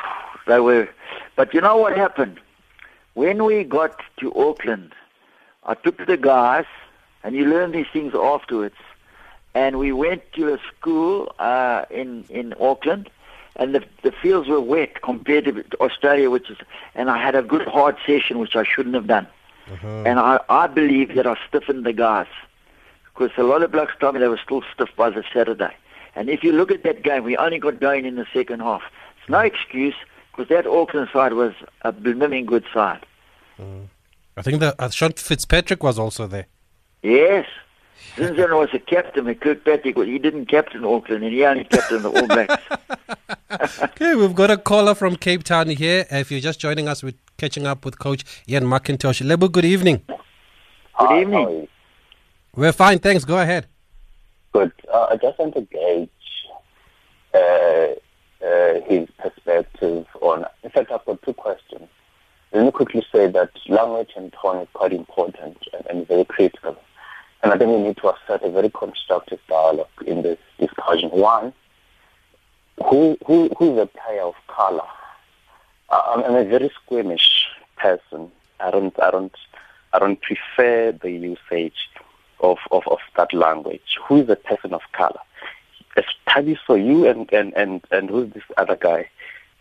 [0.48, 0.88] they were,
[1.36, 2.40] but you know what happened?
[3.14, 4.94] When we got to Auckland,
[5.64, 6.66] I took the guys,
[7.24, 8.76] and you learn these things afterwards.
[9.54, 13.10] And we went to a school uh, in in Auckland,
[13.56, 16.58] and the the fields were wet compared to Australia, which is.
[16.94, 19.28] And I had a good hard session, which I shouldn't have done.
[20.06, 22.28] And I I believe that I stiffened the guys
[23.14, 25.74] because a lot of blokes told me they were still stiff by the Saturday.
[26.16, 28.84] And if you look at that game, we only got going in the second half.
[29.20, 29.96] It's no excuse
[30.32, 33.06] because that Auckland side was a blooming good side.
[34.38, 36.48] I think that uh, Sean Fitzpatrick was also there.
[37.02, 37.48] Yes.
[38.16, 42.10] Zinzan was a captain, but Kirkpatrick, he didn't captain Auckland, and he only captained the
[42.10, 42.64] All Blacks.
[43.82, 46.06] Okay, we've got a caller from Cape Town here.
[46.12, 49.26] If you're just joining us, we're catching up with Coach Ian McIntosh.
[49.26, 50.02] Lebo, good evening.
[51.00, 51.68] Good evening.
[52.56, 53.24] We're fine, thanks.
[53.24, 53.68] Go ahead.
[54.52, 54.74] Good.
[54.94, 56.10] Uh, I just want to gauge
[57.34, 60.46] uh, uh, his perspective on.
[60.64, 61.88] In fact, I've got two questions.
[62.52, 66.78] Let me quickly say that language and tone is quite important and, and very critical.
[67.46, 71.12] And I think we need to assert a very constructive dialogue in this discussion.
[71.12, 71.54] One,
[72.90, 74.88] who who who is a player of color?
[75.92, 77.46] I'm, a very squeamish
[77.78, 78.32] person.
[78.60, 79.36] I don't I don't
[79.94, 81.88] I don't prefer the usage
[82.40, 84.00] of, of, of that language.
[84.08, 85.20] Who is a person of color?
[85.98, 89.08] As Thabiso, you and, and, and, and who's this other guy?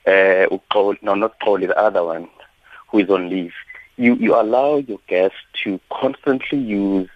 [0.07, 0.47] Uh,
[1.03, 2.31] no, not Toli, the other one,
[2.88, 3.53] who is on leave.
[3.97, 7.11] You, you allow your guests to constantly use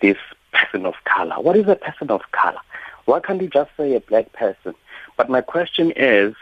[0.00, 0.16] this
[0.52, 1.34] person of color.
[1.36, 2.60] What is a person of color?
[3.04, 4.74] Why can't you just say a black person?
[5.16, 6.34] But my question is,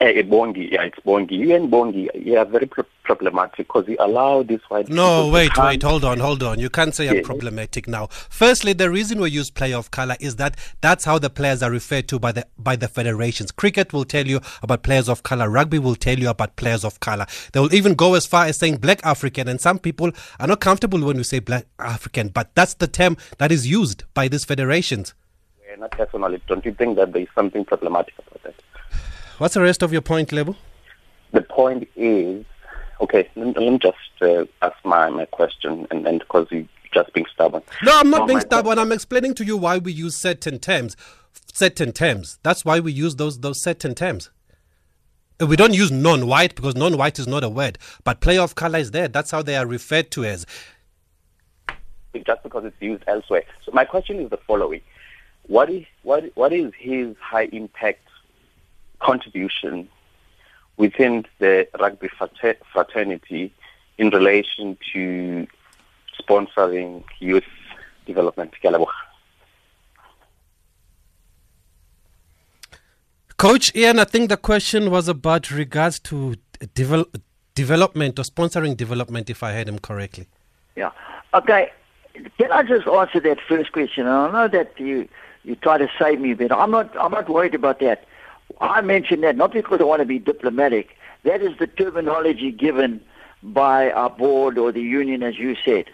[0.00, 1.32] uh, Bongi, yeah, it's Bongi.
[1.32, 5.82] You and Bongi, are very pro- problematic because you allow this white No, wait, wait,
[5.82, 6.58] hold on, hold on.
[6.58, 7.22] You can't say I'm Yeah.
[7.22, 8.08] problematic now.
[8.28, 11.70] Firstly, the reason we use player of color is that that's how the players are
[11.70, 13.52] referred to by the by the federations.
[13.52, 15.48] Cricket will tell you about players of color.
[15.48, 17.26] Rugby will tell you about players of color.
[17.52, 20.60] They will even go as far as saying black African, and some people are not
[20.60, 24.44] comfortable when we say black African, but that's the term that is used by these
[24.44, 25.14] federations.
[25.72, 28.54] Uh, Not personally, don't you think that there is something problematic about that?
[29.38, 30.56] What's the rest of your point, Lebo?
[31.32, 32.44] The point is,
[33.00, 37.12] okay, let, let me just uh, ask my, my question, and then because you just
[37.12, 37.62] being stubborn.
[37.82, 38.78] No, I'm not No, being my- stubborn.
[38.78, 40.96] I'm explaining to you why we use certain terms.
[41.52, 42.38] Certain terms.
[42.44, 44.30] That's why we use those those certain terms.
[45.40, 48.78] Uh, We don't use non-white because non-white is not a word, but player of color
[48.78, 49.08] is there.
[49.08, 50.46] That's how they are referred to as.
[52.24, 53.42] just because it's used elsewhere.
[53.64, 54.80] So my question is the following:
[55.46, 58.06] What is what what is his high impact
[59.04, 59.88] contribution
[60.76, 62.08] within the rugby
[62.72, 63.52] fraternity
[63.98, 65.46] in relation to
[66.20, 67.44] sponsoring youth
[68.06, 68.52] development?
[68.60, 68.66] Ke.
[73.36, 76.36] Coach Ian, I think the question was about regards to
[76.74, 77.10] devel-
[77.54, 80.26] development or sponsoring development, if I heard him correctly.
[80.76, 80.90] Yeah.
[81.34, 81.70] Okay.
[82.38, 84.06] Can I just answer that first question?
[84.06, 85.08] And I know that you
[85.42, 88.06] you try to save me, but I'm not I'm not worried about that.
[88.60, 90.96] I mentioned that not because I want to be diplomatic.
[91.24, 93.00] That is the terminology given
[93.42, 95.86] by our board or the union, as you said.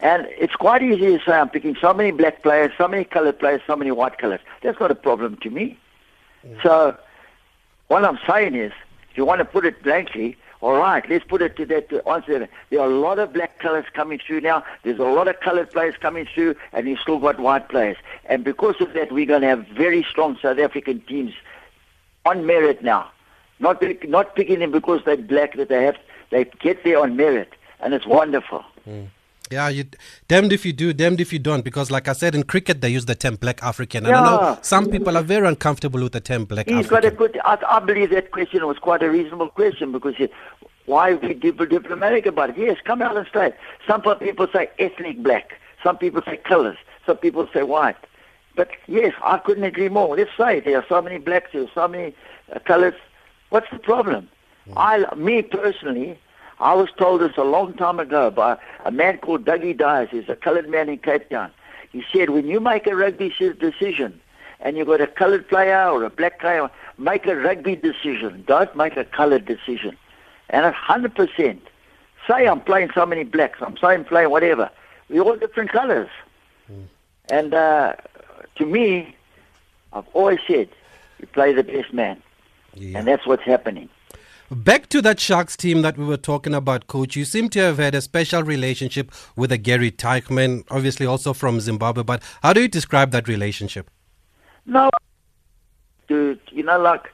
[0.00, 3.38] And it's quite easy to say I'm picking so many black players, so many colored
[3.38, 4.40] players, so many white colors.
[4.62, 5.78] That's not a problem to me.
[6.44, 6.62] Mm.
[6.62, 6.96] So
[7.86, 8.72] what I'm saying is,
[9.10, 12.08] if you want to put it blankly, all right, let's put it to that to
[12.08, 12.50] answer that.
[12.70, 14.64] There are a lot of black colors coming through now.
[14.82, 17.96] There's a lot of colored players coming through, and you've still got white players.
[18.24, 21.34] And because of that, we're going to have very strong South African teams
[22.24, 23.10] on merit now.
[23.60, 25.56] Not not picking them because they're black.
[25.56, 25.96] That they have
[26.30, 28.64] they get there on merit, and it's wonderful.
[28.88, 29.08] Mm.
[29.50, 29.84] Yeah, you
[30.28, 31.62] damned if you do, damned if you don't.
[31.62, 34.40] Because, like I said, in cricket they use the term black African, and I know
[34.40, 34.56] Yeah.
[34.62, 37.38] some people are very uncomfortable with the term black He's got a good.
[37.44, 40.28] I, I believe that question was quite a reasonable question because he,
[40.86, 42.58] why be dip- diplomatic about it?
[42.58, 43.52] Yes, come out and say.
[43.86, 45.52] Some people say ethnic black.
[45.84, 46.78] Some people say colors.
[47.04, 47.96] Some people say white.
[48.54, 50.16] But yes, I couldn't agree more.
[50.16, 52.14] Let's say there are so many blacks, there are so many
[52.54, 52.94] uh, colors.
[53.50, 54.28] What's the problem?
[54.76, 56.18] I, me personally,
[56.60, 60.08] I was told this a long time ago by a man called Dougie Dyers.
[60.10, 61.50] He's a colored man in Cape Town.
[61.90, 64.20] He said, when you make a rugby decision
[64.60, 68.44] and you've got a colored player or a black player, make a rugby decision.
[68.46, 69.96] Don't make a colored decision.
[70.50, 71.58] And a 100%.
[72.28, 73.58] Say I'm playing so many blacks.
[73.60, 74.70] I'm saying playing whatever.
[75.08, 76.08] We're all different colors.
[77.30, 77.94] And uh,
[78.56, 79.14] to me,
[79.92, 80.68] I've always said,
[81.18, 82.22] you play the best man.
[82.74, 82.98] Yeah.
[82.98, 83.88] And that's what's happening.
[84.50, 87.16] Back to that Sharks team that we were talking about, coach.
[87.16, 91.58] You seem to have had a special relationship with a Gary Teichmann, obviously also from
[91.58, 92.02] Zimbabwe.
[92.02, 93.90] But how do you describe that relationship?
[94.66, 94.90] No,
[96.06, 97.10] dude, you know, like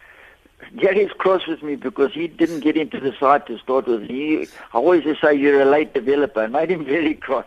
[0.76, 4.02] Gary's cross with me because he didn't get into the side to start with.
[4.02, 6.44] He, I always just say you're a late developer.
[6.44, 7.46] It made him very cross.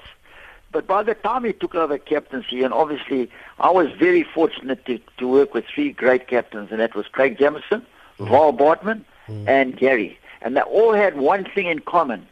[0.72, 3.30] But by the time he took over captaincy, and obviously
[3.60, 7.38] I was very fortunate to, to work with three great captains, and that was Craig
[7.38, 7.86] Jamieson,
[8.20, 8.30] mm.
[8.30, 9.48] Wahl Bartmann, mm.
[9.48, 10.18] and Gary.
[10.42, 12.28] And they all had one thing in common,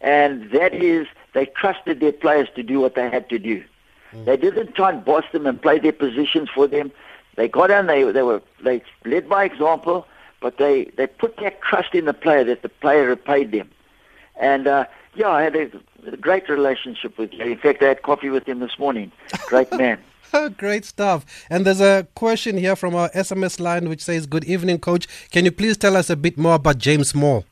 [0.00, 3.62] and that is they trusted their players to do what they had to do.
[4.12, 4.24] Mm.
[4.24, 6.90] They didn't try and boss them and play their positions for them.
[7.36, 10.06] They got on, they, they were they led by example,
[10.40, 13.70] but they, they put that trust in the player that the player repaid them.
[14.36, 15.70] And uh, yeah, I had a,
[16.20, 17.52] great relationship with Gary.
[17.52, 19.10] In fact, I had coffee with him this morning.
[19.46, 19.98] Great man.
[20.56, 21.24] Great stuff.
[21.48, 25.06] And there's a question here from our SMS line which says, Good evening, coach.
[25.30, 27.44] Can you please tell us a bit more about James Moore?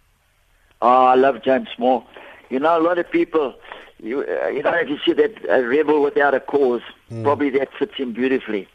[0.81, 2.05] Oh, I love James Moore.
[2.51, 3.55] You know, a lot of people,
[4.03, 6.83] you, uh, you know, if you see that a rebel without a cause,
[7.22, 8.68] probably that fits him beautifully.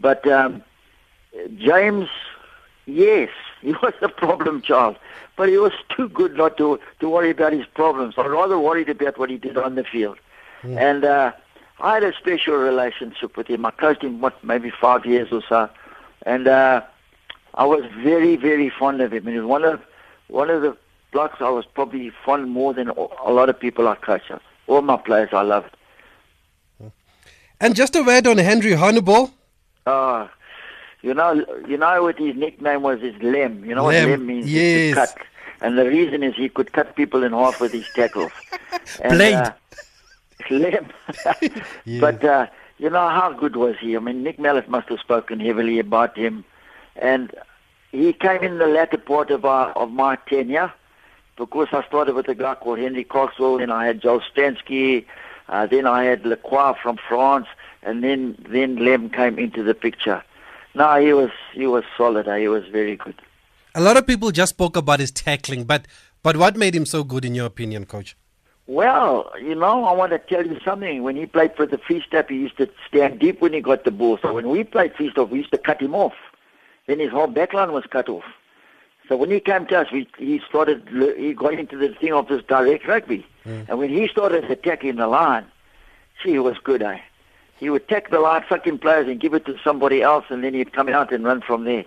[0.00, 0.62] But um,
[1.58, 2.08] James,
[2.90, 3.30] yes,
[3.62, 4.96] he was a problem child,
[5.36, 8.14] but he was too good not to to worry about his problems.
[8.16, 10.18] I rather worried about what he did on the field.
[10.62, 11.32] And uh,
[11.80, 13.64] I had a special relationship with him.
[13.64, 15.70] I coached him what maybe five years or so,
[16.26, 16.82] and uh,
[17.54, 19.26] I was very very fond of him.
[19.26, 19.80] And he was one of
[20.28, 20.76] one of the
[21.12, 24.30] blocks I was probably fond more than a lot of people I coached.
[24.66, 25.76] All my players I loved.
[27.60, 29.32] And just a word on Henry Honiball.
[29.84, 30.28] Uh,
[31.02, 33.00] you know, you know what his nickname was?
[33.02, 33.64] Is Lem.
[33.64, 34.50] You know Lem, what Lem means?
[34.50, 34.94] Yes.
[34.94, 35.16] cut.
[35.60, 38.32] And the reason is he could cut people in half with his tackles.
[39.02, 39.34] And, Blade.
[39.34, 39.52] Uh,
[40.50, 40.88] Lem.
[42.00, 42.46] But uh,
[42.78, 43.96] you know how good was he?
[43.96, 46.44] I mean, Nick Mallett must have spoken heavily about him,
[46.96, 47.30] and
[47.92, 50.72] he came in the latter part of our, of my tenure
[51.36, 55.06] because I started with a guy called Henry Coxwell, then I had Joel Stransky,
[55.48, 57.46] uh, then I had Lacroix from France,
[57.82, 60.22] and then then Lem came into the picture.
[60.74, 62.26] No, he was he was solid.
[62.38, 63.14] He was very good.
[63.74, 65.86] A lot of people just spoke about his tackling, but
[66.22, 68.16] but what made him so good in your opinion, coach?
[68.66, 71.02] Well, you know, I want to tell you something.
[71.02, 73.84] When he played for the Free State, he used to stand deep when he got
[73.84, 74.18] the ball.
[74.22, 76.14] So when we played Free State, we used to cut him off.
[76.86, 78.22] Then his whole backline was cut off.
[79.08, 82.28] So when he came to us, we, he started, he got into the thing of
[82.28, 83.26] this direct rugby.
[83.44, 85.46] And when he started attacking the line,
[86.22, 86.98] gee, he was good, eh?
[87.60, 90.54] He would take the line, fucking players, and give it to somebody else, and then
[90.54, 91.84] he'd come out and run from there.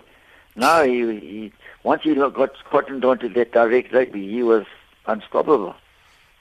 [0.56, 4.64] No, he, he once he got cottoned onto that direct rugby, he was
[5.06, 5.74] unstoppable.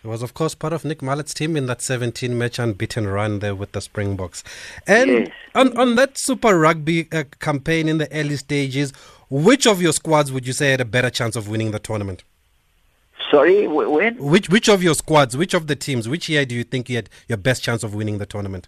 [0.03, 3.39] He was, of course, part of Nick Mallett's team in that 17 match unbeaten run
[3.39, 4.43] there with the Springboks.
[4.85, 5.29] And Yes.
[5.55, 8.91] on, on that Super Rugby uh, campaign in the early stages,
[9.29, 12.23] which of your squads would you say had a better chance of winning the tournament?
[13.31, 14.17] Sorry, when?
[14.17, 16.97] Which which of your squads, which of the teams, which year do you think you
[16.97, 18.67] had your best chance of winning the tournament?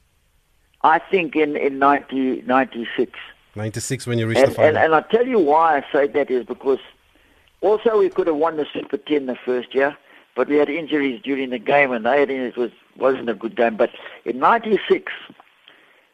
[0.86, 3.12] I think in, in 90, 96.
[3.56, 4.68] 96 when you reached the final.
[4.70, 6.78] and, and I'll tell you why I say that is because
[7.62, 9.98] also we could have won the Super 10 the first year,
[10.36, 13.56] but we had injuries during the game and they had, it was, wasn't a good
[13.56, 13.78] game.
[13.78, 13.90] But
[14.26, 15.12] in 96,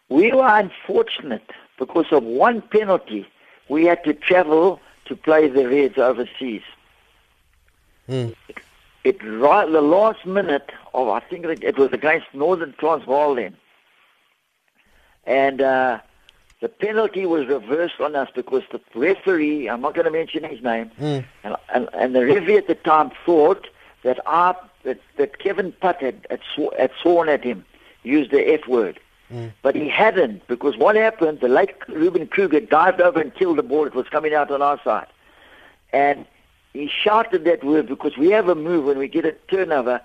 [0.08, 3.28] we were unfortunate because of one penalty.
[3.68, 6.62] We had to travel to play the Reds overseas.
[8.08, 8.30] Hmm.
[8.48, 8.60] It,
[9.04, 13.58] it right the last minute of I think it, it was against Northern Transvaal then,
[15.26, 16.00] and uh,
[16.62, 20.62] the penalty was reversed on us because the referee I'm not going to mention his
[20.62, 21.20] name, hmm.
[21.44, 23.68] and, and and the referee at the time thought
[24.04, 27.66] that I that, that Kevin Putt had had, sw- had sworn at him,
[28.04, 29.00] used the F word.
[29.30, 29.48] Hmm.
[29.62, 31.40] But he hadn't because what happened?
[31.40, 33.86] The late Ruben Kruger dived over and killed the ball.
[33.86, 35.08] It was coming out on our side.
[35.94, 36.26] And
[36.74, 40.02] he shouted that word because we have a move when we get a turnover,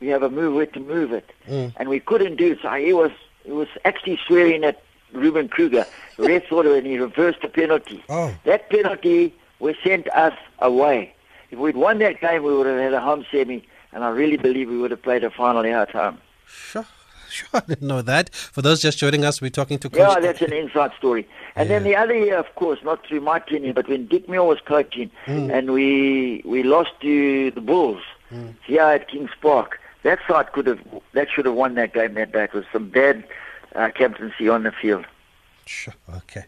[0.00, 1.68] we have a move where to move it, hmm.
[1.76, 2.58] and we couldn't do it.
[2.62, 3.10] So he was
[3.44, 4.82] he was actually swearing at
[5.12, 5.86] Ruben Kruger.
[6.16, 8.02] The ref thought of it, and he reversed the penalty.
[8.08, 8.34] Oh.
[8.44, 11.14] That penalty was sent us away.
[11.50, 14.36] If we'd won that game, we would have had a home semi, and I really
[14.36, 16.18] believe we would have played a final in at time.
[16.46, 16.86] Sure.
[17.30, 18.34] Sure, I didn't know that.
[18.34, 20.00] For those just joining us, we're talking to Coach.
[20.00, 21.28] Yeah, that's an inside story.
[21.54, 24.42] And then the other year, of course, not through my tenure, but when Dick Muir
[24.42, 25.48] was coaching, hmm.
[25.50, 28.48] and we we lost to the Bulls hmm.
[28.66, 29.79] here at Kings Park.
[30.02, 30.80] That side could have,
[31.12, 32.44] that should have won that game that day.
[32.44, 33.24] It was some bad
[33.74, 35.06] uh, captaincy on the field.
[35.66, 35.94] Sure.
[36.16, 36.44] Okay.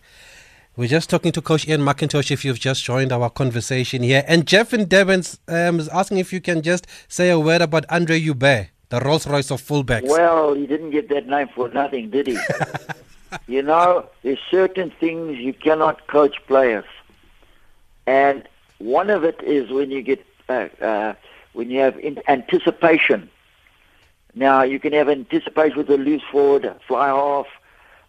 [0.74, 4.24] We're just talking to Coach Ian McIntosh if you've just joined our conversation here.
[4.26, 7.84] And Jeff in Devon's um, is asking if you can just say a word about
[7.90, 10.08] Andre Joubert, the Rolls Royce of fullbacks.
[10.08, 12.38] Well, he didn't get that name for nothing, did he?
[13.46, 16.86] you know, there's certain things you cannot coach players,
[18.06, 18.48] and
[18.78, 21.14] one of it is when you get uh, uh,
[21.52, 23.28] when you have in- anticipation.
[24.34, 27.46] Now you can have anticipation with a loose forward, fly half,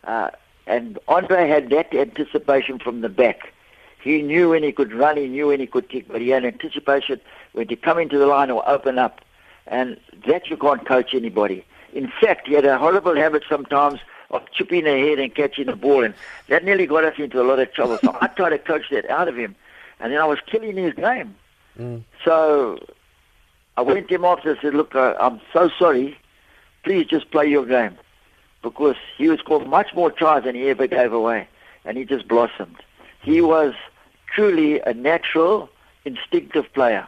[0.06, 0.30] uh,
[0.66, 3.54] and Andre had that anticipation from the back.
[4.02, 6.46] He knew when he could run, he knew when he could kick, but he had
[6.46, 7.20] anticipation
[7.54, 9.22] when he come into the line or open up,
[9.68, 9.98] and
[10.28, 11.66] that you can't coach anybody.
[11.94, 14.00] In fact, he had a horrible habit sometimes
[14.32, 16.14] of chipping ahead and catching the ball, and
[16.48, 18.00] that nearly got us into a lot of trouble.
[18.04, 19.56] So I tried to coach that out of him,
[20.00, 21.36] and then I was killing his game.
[22.26, 22.80] So
[23.76, 26.18] I went to him after and said, look, uh, I'm so sorry.
[26.84, 27.98] Please just play your game.
[28.62, 31.48] Because he was scored much more tries than he ever gave away.
[31.86, 32.78] And he just blossomed.
[33.22, 33.74] He was
[34.34, 35.70] truly a natural,
[36.06, 37.08] instinctive player.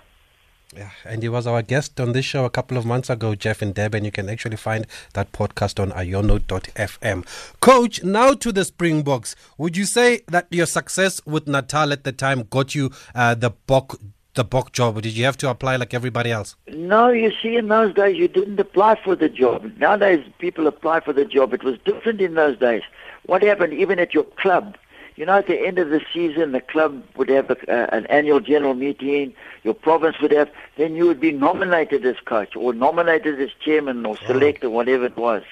[0.76, 3.62] Yeah, and he was our guest on this show a couple of months ago, Jeff
[3.62, 7.26] and Deb, and You can actually find that podcast on iono.fm.
[7.62, 9.36] Coach, now to the Springboks.
[9.58, 13.52] Would you say that your success with Natal at the time got you uh, the
[13.52, 14.00] Bok
[14.36, 16.56] the Bok job, or did you have to apply like everybody else?
[16.68, 19.72] No, you see, in those days you didn't apply for the job.
[19.78, 21.54] Nowadays people apply for the job.
[21.54, 22.84] It was different in those days.
[23.26, 24.78] What happened even at your club?
[25.16, 28.06] You know, at the end of the season, the club would have a, uh, an
[28.08, 29.34] annual general meeting.
[29.64, 30.52] Your province would have.
[30.78, 35.06] Then you would be nominated as coach, or nominated as chairman, or select, or whatever
[35.06, 35.44] it was.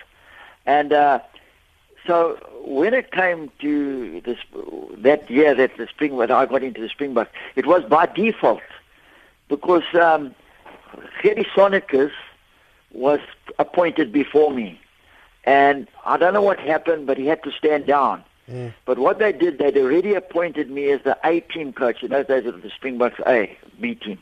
[0.65, 1.19] And uh,
[2.05, 4.37] so when it came to this
[4.97, 8.61] that year that the spring when I got into the Springbok, it was by default
[9.49, 10.33] because um,
[11.21, 12.11] Gerrie Sonnekus
[12.91, 13.19] was
[13.59, 14.79] appointed before me,
[15.43, 18.23] and I don't know what happened, but he had to stand down.
[18.85, 22.03] But what they did, they'd already appointed me as the A team coach.
[22.03, 24.19] In those days, it was the Springboks A, B team.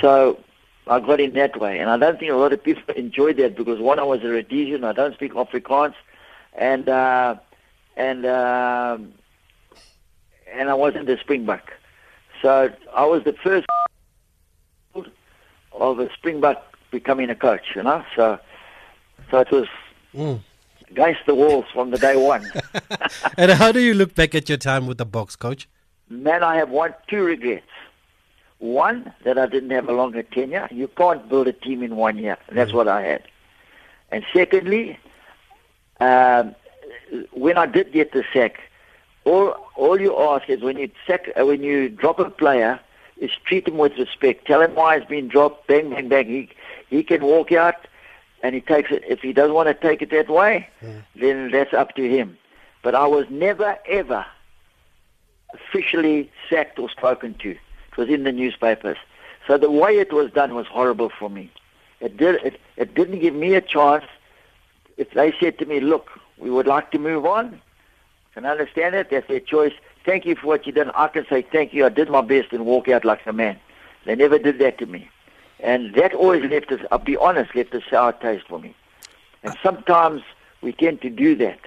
[0.00, 0.38] So
[0.86, 3.56] I got in that way, and I don't think a lot of people enjoyed that
[3.56, 5.94] because one, I was a Rhodesian, I don't speak Afrikaans,
[6.54, 7.36] and uh,
[7.96, 9.12] and um
[10.52, 11.72] and I wasn't a Springbok.
[12.42, 13.66] So I was the first
[15.78, 18.04] of a Springbok becoming a coach, you know.
[18.14, 18.38] So
[19.30, 19.68] so it was
[20.90, 22.50] against the walls from the day one.
[23.36, 25.68] and how do you look back at your time with the Boks, Coach?
[26.08, 27.66] Man, I have one, two regrets.
[28.58, 30.68] One, that I didn't have a longer tenure.
[30.70, 32.38] You can't build a team in one year.
[32.50, 33.22] That's what I had.
[34.10, 34.98] And secondly,
[36.00, 36.54] um,
[37.32, 38.60] when I did get the sack,
[39.24, 42.80] all all you ask is when you sack, uh, when you drop a player,
[43.18, 44.46] is treat him with respect.
[44.46, 45.66] Tell him why he's been dropped.
[45.66, 46.26] Bang, bang, bang.
[46.26, 46.48] He
[46.88, 47.86] he can walk out,
[48.42, 49.02] and he takes it.
[49.08, 50.98] If he doesn't want to take it that way, hmm.
[51.14, 52.38] then that's up to him.
[52.82, 54.24] But I was never ever
[55.54, 57.50] officially sacked or spoken to.
[57.50, 58.98] It was in the newspapers.
[59.46, 61.50] So the way it was done was horrible for me.
[62.00, 64.04] It did it, it didn't give me a chance.
[64.96, 67.60] If they said to me, "Look, we would like to move on,"
[68.34, 69.10] can I understand it.
[69.10, 69.72] That's their choice.
[70.06, 70.90] Thank you for what you done.
[70.94, 71.84] I can say thank you.
[71.84, 73.58] I did my best and walk out like a man.
[74.06, 75.10] They never did that to me,
[75.60, 76.80] and that always left us.
[76.92, 78.74] I'll be honest, left a sour taste for me.
[79.42, 80.22] And sometimes
[80.62, 81.58] we tend to do that.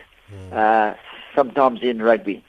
[0.51, 0.93] Uh,
[1.35, 2.43] sometimes in rugby.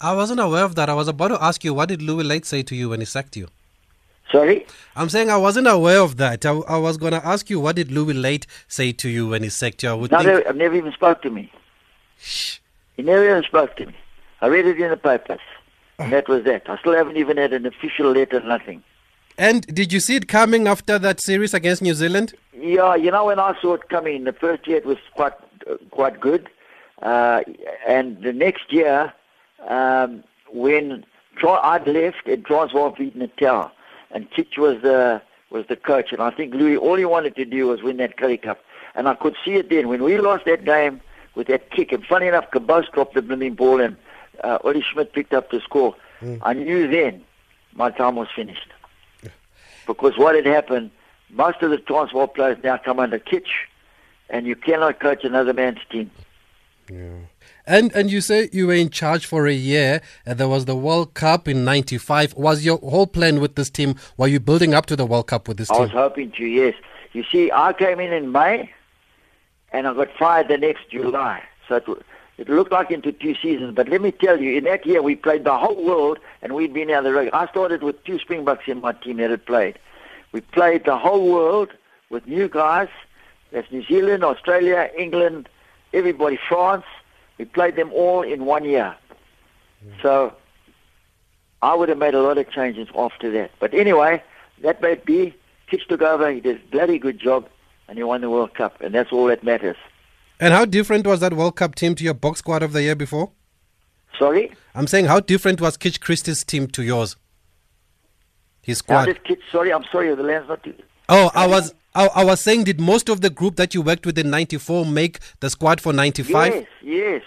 [0.00, 0.88] I wasn't aware of that.
[0.88, 3.06] I was about to ask you, what did Louis Luyt say to you when he
[3.06, 3.48] sacked you?
[4.30, 4.66] Sorry.
[4.96, 6.46] I'm saying I wasn't aware of that.
[6.46, 9.42] I, I was going to ask you, what did Louis Luyt say to you when
[9.42, 9.90] he sacked you?
[9.90, 11.50] I would No, think, have never even spoke to me.
[12.18, 12.58] Shh.
[12.96, 13.94] He never even spoke to me.
[14.40, 15.40] I read it in the papers.
[15.98, 16.68] And that was that.
[16.68, 18.82] I still haven't even had an official letter, nothing.
[19.36, 22.34] and did you see it coming after that series against New Zealand?
[22.54, 25.34] Yeah, you know, when I saw it coming, the first year it was quite
[25.70, 26.48] uh, quite good.
[27.02, 27.42] Uh,
[27.86, 29.12] and the next year,
[29.68, 31.04] um, when
[31.36, 33.70] Tra- I'd left and Transvaal Natal,
[34.10, 37.44] and Kitch was the was the coach, and I think Louis, all he wanted to
[37.44, 38.60] do was win that Currie Cup.
[38.94, 39.88] And I could see it then.
[39.88, 41.00] When we lost that game
[41.34, 43.96] with that kick, and funny enough, Kobus dropped the blooming ball, and
[44.42, 44.58] uh,
[44.92, 45.94] Schmidt picked up the score.
[46.42, 47.24] I knew then
[47.74, 48.68] my time was finished.
[49.86, 50.90] Because what had happened,
[51.30, 53.66] most of the Transvaal players now come under Kitch,
[54.28, 56.10] and you cannot coach another man's team.
[57.66, 60.00] And and you say you were in charge for a year.
[60.26, 62.34] And there was the World Cup in '95.
[62.34, 63.94] Was your whole plan with this team?
[64.16, 65.78] Were you building up to the World Cup with this team?
[65.78, 66.74] I was hoping to, yes.
[67.12, 68.70] You see, I came in in May,
[69.72, 71.42] and I got fired the next July.
[71.68, 71.84] So it,
[72.40, 73.74] it looked like into two seasons.
[73.74, 76.72] But let me tell you, in that year we played the whole world, and we'd
[76.72, 77.32] been out of the rugby.
[77.34, 79.78] I started with two Springboks in my team that had played.
[80.32, 81.68] We played the whole world
[82.08, 82.88] with new guys.
[83.52, 85.50] That's New Zealand, Australia, England,
[85.92, 86.86] everybody, France.
[87.36, 88.96] We played them all in one year.
[89.84, 90.00] Mm.
[90.00, 90.32] So
[91.60, 93.50] I would have made a lot of changes after that.
[93.60, 94.22] But anyway,
[94.62, 95.34] that may be.
[95.66, 96.32] Kitch took over.
[96.32, 97.50] He did a bloody good job,
[97.86, 99.76] and he won the World Cup, and that's all that matters.
[100.40, 102.96] And how different was that World Cup team to your Boks squad of the year
[102.96, 103.30] before?
[104.18, 104.52] Sorry?
[104.74, 107.16] I'm saying how different was Kitch Christie's team to yours?
[108.62, 109.22] His squad.
[109.24, 110.66] Kitch, sorry, I'm sorry, the land's not.
[111.08, 114.06] Oh, I was I, I was saying, did most of the group that you worked
[114.06, 116.54] with in '94 make the squad for '95?
[116.54, 117.22] Yes, yes.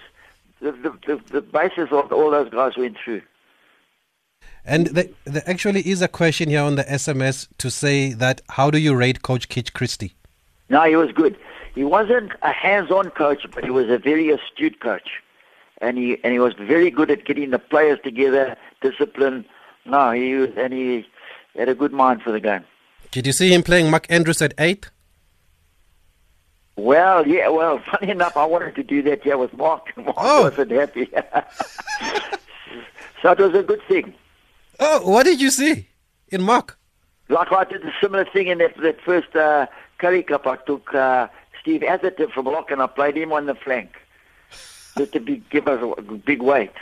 [0.62, 3.22] The, the, the, the basis of all those guys went through.
[4.66, 8.72] And the, there actually is a question here on the SMS to say that how
[8.72, 10.16] do you rate Coach Kitch Christie?
[10.74, 11.38] No, he was good.
[11.76, 15.10] He wasn't a hands-on coach, but he was a very astute coach,
[15.82, 19.46] and he and he was very good at getting the players together, discipline.
[19.86, 21.06] No, he was, and he
[21.56, 22.64] had a good mind for the game.
[23.12, 24.90] Did you see him playing Mark Andrews at eight?
[26.76, 29.96] Well, yeah, well, funny enough, I wanted to do that Yeah, with Mark.
[30.06, 30.44] Mark Oh.
[30.50, 31.08] wasn't happy.
[33.22, 34.14] so it was a good thing.
[34.80, 35.88] Oh, what did you see
[36.30, 36.80] in Mark?
[37.34, 39.66] Like I did a similar thing in that, that first uh,
[39.98, 40.46] Currie Cup.
[40.46, 41.28] I took uh,
[41.60, 43.90] Steve Atherton from lock and I played him on the flank
[44.96, 46.74] just to be, give us a big weight.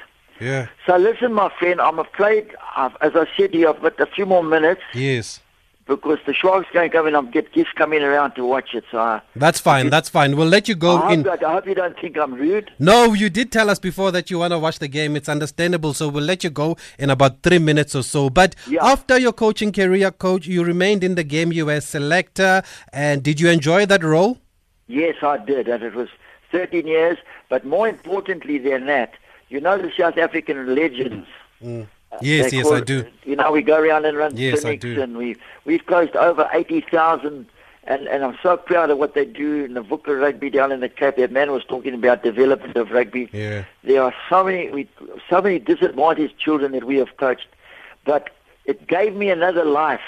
[0.41, 0.67] Yeah.
[0.85, 4.25] So listen, my friend, I'm afraid, I've, as I said you, I've got a few
[4.25, 5.39] more minutes Yes.
[5.87, 7.15] Because the Sharks going to come in.
[7.15, 8.83] I'm get guests coming around to watch it.
[8.91, 9.89] So I, That's fine.
[9.89, 10.37] That's fine.
[10.37, 11.23] We'll let you go I, in.
[11.23, 12.71] hope, I hope you don't think I'm rude.
[12.79, 15.15] No, you did tell us before that you want to watch the game.
[15.15, 15.93] It's understandable.
[15.93, 18.29] So we'll let you go in about three minutes or so.
[18.29, 18.85] But Yeah.
[18.85, 21.51] after your coaching career, coach, you remained in the game.
[21.51, 22.63] You were a selector.
[22.93, 24.37] And did you enjoy that role?
[24.87, 26.09] Yes, I did, and it was
[26.51, 27.17] 13 years.
[27.49, 29.13] But more importantly than that,
[29.49, 31.27] you know the South African legends.
[31.65, 31.83] Uh,
[32.21, 33.05] Yes, yes, call I do.
[33.23, 37.47] You know, we go around and run Yes, clinics, and we we've closed over 80,000.
[37.83, 40.81] And, and I'm so proud of what they do in the Vukla rugby down in
[40.81, 41.15] the Cape.
[41.15, 43.27] That man was talking about development of rugby.
[43.33, 43.63] Yeah.
[43.83, 44.87] There are so many we,
[45.27, 47.47] so many disadvantaged children that we have coached,
[48.05, 48.29] but
[48.65, 49.99] it gave me another life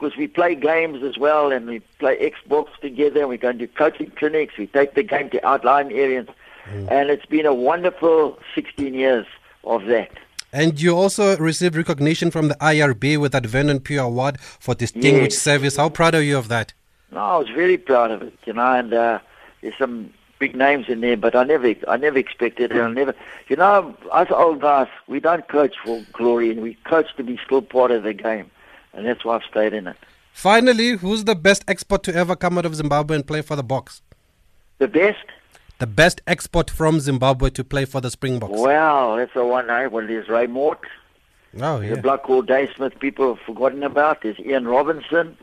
[0.00, 3.58] because we play games as well and we play Xbox together and we go and
[3.58, 4.56] do coaching clinics.
[4.58, 6.26] We take the game to outlying areas,
[6.66, 6.90] mm.
[6.90, 9.26] and it's been a wonderful 16 years
[9.62, 10.10] of that.
[10.52, 15.32] And you also received recognition from the IRB with that Vernon Pugh Award for distinguished
[15.36, 15.42] Yes.
[15.42, 15.76] service.
[15.76, 16.72] How proud are you of that?
[17.12, 19.18] No, I was very proud of it, you know, and uh,
[19.62, 22.80] there's some big names in there, but I never, I never expected it.
[22.80, 23.14] I never,
[23.48, 27.38] you know, us old guys, we don't coach for glory, and we coach to be
[27.44, 28.50] still part of the game,
[28.92, 29.96] and that's why I've stayed in it.
[30.32, 33.64] Finally, who's the best export to ever come out of Zimbabwe and play for the
[33.64, 34.00] Boks?
[34.78, 35.24] The best?
[35.80, 38.60] The best export from Zimbabwe to play for the Springboks.
[38.60, 39.70] Well, that's the one.
[39.70, 39.86] Eh?
[39.86, 40.80] Well, there's Ray Mordt,
[41.58, 41.94] Oh, the yeah.
[42.00, 42.98] bloke called Dave Smith.
[43.00, 44.20] People have forgotten about.
[44.22, 45.38] There's Ian Robinson.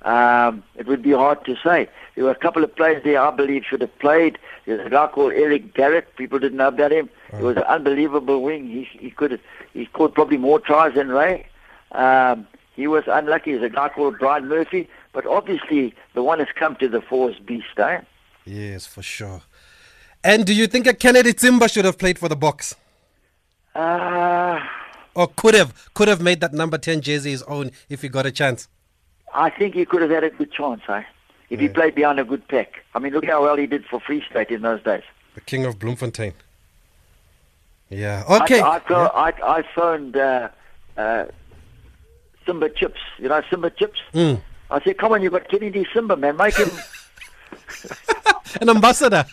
[0.00, 1.88] Um, it would be hard to say.
[2.14, 4.38] There were a couple of players there I believe should have played.
[4.64, 6.16] There's a guy called Eric Garrett.
[6.16, 7.10] People didn't know about him.
[7.36, 8.66] He was an unbelievable wing.
[8.68, 9.40] He he could have,
[9.74, 11.46] he scored probably more tries than Ray.
[11.92, 13.52] Um, he was unlucky.
[13.52, 14.88] There's a guy called Brian Murphy.
[15.12, 17.78] But obviously, the one has come to the fore is Beast.
[17.78, 18.00] Eh?
[18.46, 19.42] Yes, for sure.
[20.24, 22.74] And do you think a Kennedy Tsimba should have played for the Boks?
[23.74, 24.58] Uh,
[25.14, 28.24] Or could have could have made that number 10 jersey his own if he got
[28.26, 28.68] a chance?
[29.34, 31.02] I think he could have had a good chance, eh?
[31.50, 32.82] If he played behind a good pack.
[32.94, 35.02] I mean, look how well he did for Free State in those days.
[35.34, 36.32] The king of Bloemfontein.
[37.90, 38.24] Yeah.
[38.42, 38.60] Okay.
[38.60, 39.06] I, I, Yeah.
[39.14, 40.48] I, I phoned uh,
[40.96, 41.26] uh,
[42.44, 43.00] Simba Chips.
[43.18, 44.00] You know Simba Chips?
[44.12, 44.40] Mm.
[44.70, 46.36] I said, come on, you've got Kennedy Tsimba, man.
[46.36, 46.70] Make him,
[48.60, 49.24] An ambassador.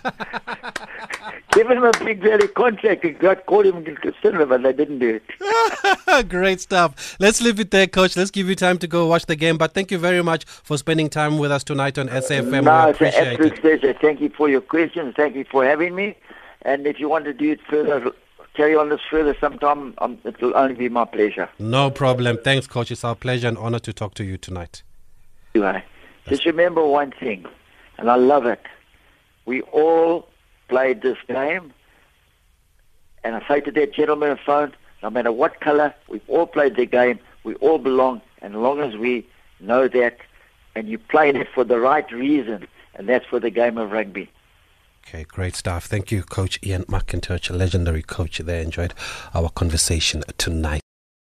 [1.51, 3.03] give him a big value contract.
[3.03, 6.29] and got called him to consider, but they didn't do it.
[6.29, 7.15] Great stuff.
[7.19, 8.15] Let's leave it there, coach.
[8.17, 9.57] Let's give you time to go watch the game.
[9.57, 12.63] But thank you very much for spending time with us tonight on SAFM.
[12.63, 13.61] no, it's an absolute it.
[13.61, 13.93] pleasure.
[13.93, 15.13] Thank you for your questions.
[15.15, 16.15] Thank you for having me.
[16.63, 18.11] And if you want to do it further,
[18.53, 21.49] carry on this further sometime, um, it will only be my pleasure.
[21.59, 22.37] No problem.
[22.43, 22.91] Thanks, coach.
[22.91, 24.83] It's our pleasure and honor to talk to you tonight.
[25.55, 25.83] Anyway,
[26.27, 27.45] just remember one thing,
[27.97, 28.61] and I love it.
[29.45, 30.27] We all
[30.67, 31.73] played this game,
[33.23, 36.47] and I say to that gentleman on the phone, no matter what color, we've all
[36.47, 37.19] played the game.
[37.43, 39.27] We all belong, and as long as we
[39.59, 40.17] know that,
[40.75, 44.31] and you play it for the right reason, and that's for the game of rugby.
[45.05, 45.85] Okay, great stuff.
[45.85, 48.61] Thank you, Coach Ian McIntosh, a legendary coach there.
[48.61, 48.93] Enjoyed
[49.33, 50.81] our conversation tonight.